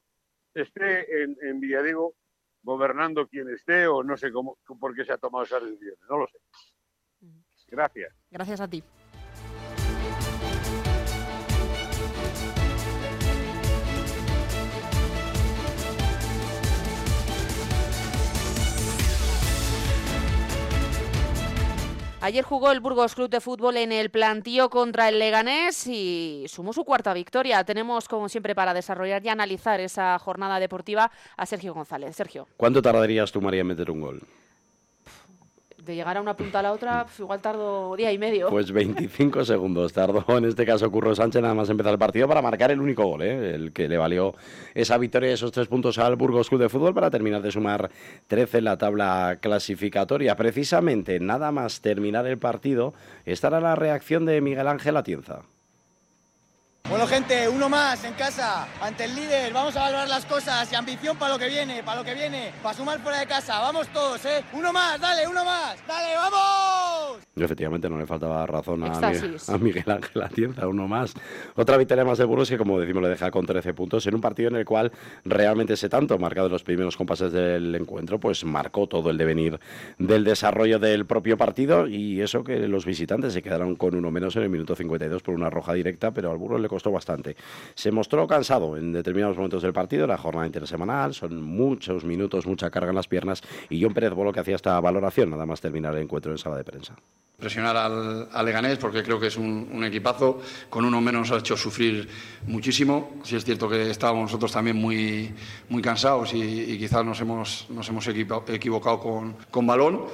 [0.53, 2.13] Esté en, en Villadiego
[2.61, 6.19] gobernando quien esté o no sé cómo, por qué se ha tomado esas decisiones, no
[6.19, 6.37] lo sé.
[7.67, 8.13] Gracias.
[8.29, 8.83] Gracias a ti.
[22.23, 26.71] Ayer jugó el Burgos Club de Fútbol en el plantío contra el Leganés y sumó
[26.71, 27.63] su cuarta victoria.
[27.63, 32.15] Tenemos, como siempre, para desarrollar y analizar esa jornada deportiva a Sergio González.
[32.15, 34.21] Sergio, ¿Cuánto tardarías tú, María, en meter un gol?
[35.95, 38.49] Llegar a una punta a la otra, pf, igual tardo día y medio.
[38.49, 42.41] Pues 25 segundos tardó en este caso Curro Sánchez nada más empezar el partido para
[42.41, 43.55] marcar el único gol, ¿eh?
[43.55, 44.33] el que le valió
[44.73, 47.89] esa victoria y esos tres puntos al Burgos Club de Fútbol para terminar de sumar
[48.27, 50.35] 13 en la tabla clasificatoria.
[50.35, 52.93] Precisamente, nada más terminar el partido,
[53.25, 55.41] estará la reacción de Miguel Ángel Atienza.
[56.89, 59.53] Bueno, gente, uno más en casa, ante el líder.
[59.53, 62.51] Vamos a valorar las cosas y ambición para lo que viene, para lo que viene,
[62.61, 63.59] para sumar fuera de casa.
[63.59, 64.43] Vamos todos, ¿eh?
[64.51, 65.77] Uno más, dale, uno más.
[65.87, 67.21] Dale, vamos.
[67.33, 69.47] Y efectivamente no le faltaba razón a, Éxtasis.
[69.47, 71.13] a Miguel Ángel Atienza, uno más.
[71.55, 74.21] Otra victoria más de Burgos que, como decimos, le deja con 13 puntos en un
[74.21, 74.91] partido en el cual
[75.23, 79.61] realmente ese tanto, marcado en los primeros compases del encuentro, pues marcó todo el devenir
[79.97, 84.35] del desarrollo del propio partido y eso que los visitantes se quedaron con uno menos
[84.35, 87.35] en el minuto 52 por una roja directa, pero al Burgos le costó bastante.
[87.75, 92.71] Se mostró cansado en determinados momentos del partido, la jornada intersemanal, son muchos minutos, mucha
[92.71, 95.93] carga en las piernas y John Pérez Bolo que hacía esta valoración nada más terminar
[95.95, 96.95] el encuentro en sala de prensa.
[97.37, 100.39] presionar al, al Leganés porque creo que es un, equipazo.
[100.69, 102.07] Con uno menos nos ha hecho sufrir
[102.47, 103.19] muchísimo.
[103.23, 105.33] Sí es cierto que estábamos nosotros también muy,
[105.69, 110.05] muy cansados y, y quizás nos hemos, nos hemos equivocado con, con balón.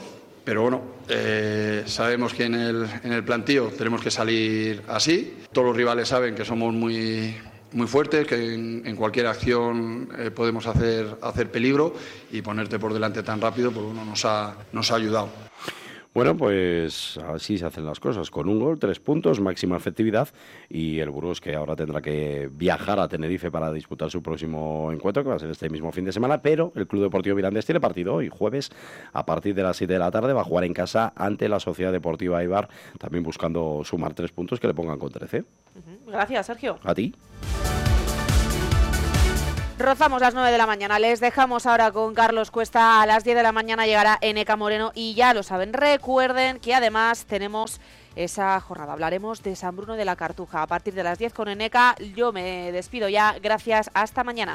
[0.48, 5.40] Pero bueno, eh, sabemos que en el, en el plantío tenemos que salir así.
[5.52, 7.36] Todos los rivales saben que somos muy,
[7.74, 11.94] muy fuertes, que en, cualquier acción eh, podemos hacer, hacer peligro
[12.32, 15.28] y ponerte por delante tan rápido, pues uno nos ha, nos ha ayudado.
[16.18, 18.32] Bueno, pues así se hacen las cosas.
[18.32, 20.28] Con un gol, tres puntos, máxima efectividad.
[20.68, 25.22] Y el Burgos que ahora tendrá que viajar a Tenerife para disputar su próximo encuentro,
[25.22, 26.42] que va a ser este mismo fin de semana.
[26.42, 28.72] Pero el Club Deportivo Mirandés tiene partido hoy, jueves,
[29.14, 30.34] a partir de las 7 de la tarde.
[30.34, 34.60] Va a jugar en casa ante la Sociedad Deportiva Ibar, también buscando sumar tres puntos
[34.60, 35.44] que le pongan con 13.
[36.08, 36.80] Gracias, Sergio.
[36.84, 37.14] A ti.
[39.80, 40.98] Rozamos las 9 de la mañana.
[40.98, 43.00] Les dejamos ahora con Carlos Cuesta.
[43.00, 45.72] A las 10 de la mañana llegará Eneca Moreno y ya lo saben.
[45.72, 47.80] Recuerden que además tenemos
[48.16, 48.94] esa jornada.
[48.94, 50.64] Hablaremos de San Bruno de la Cartuja.
[50.64, 51.96] A partir de las 10 con Eneca.
[52.16, 53.36] Yo me despido ya.
[53.40, 53.92] Gracias.
[53.94, 54.54] Hasta mañana.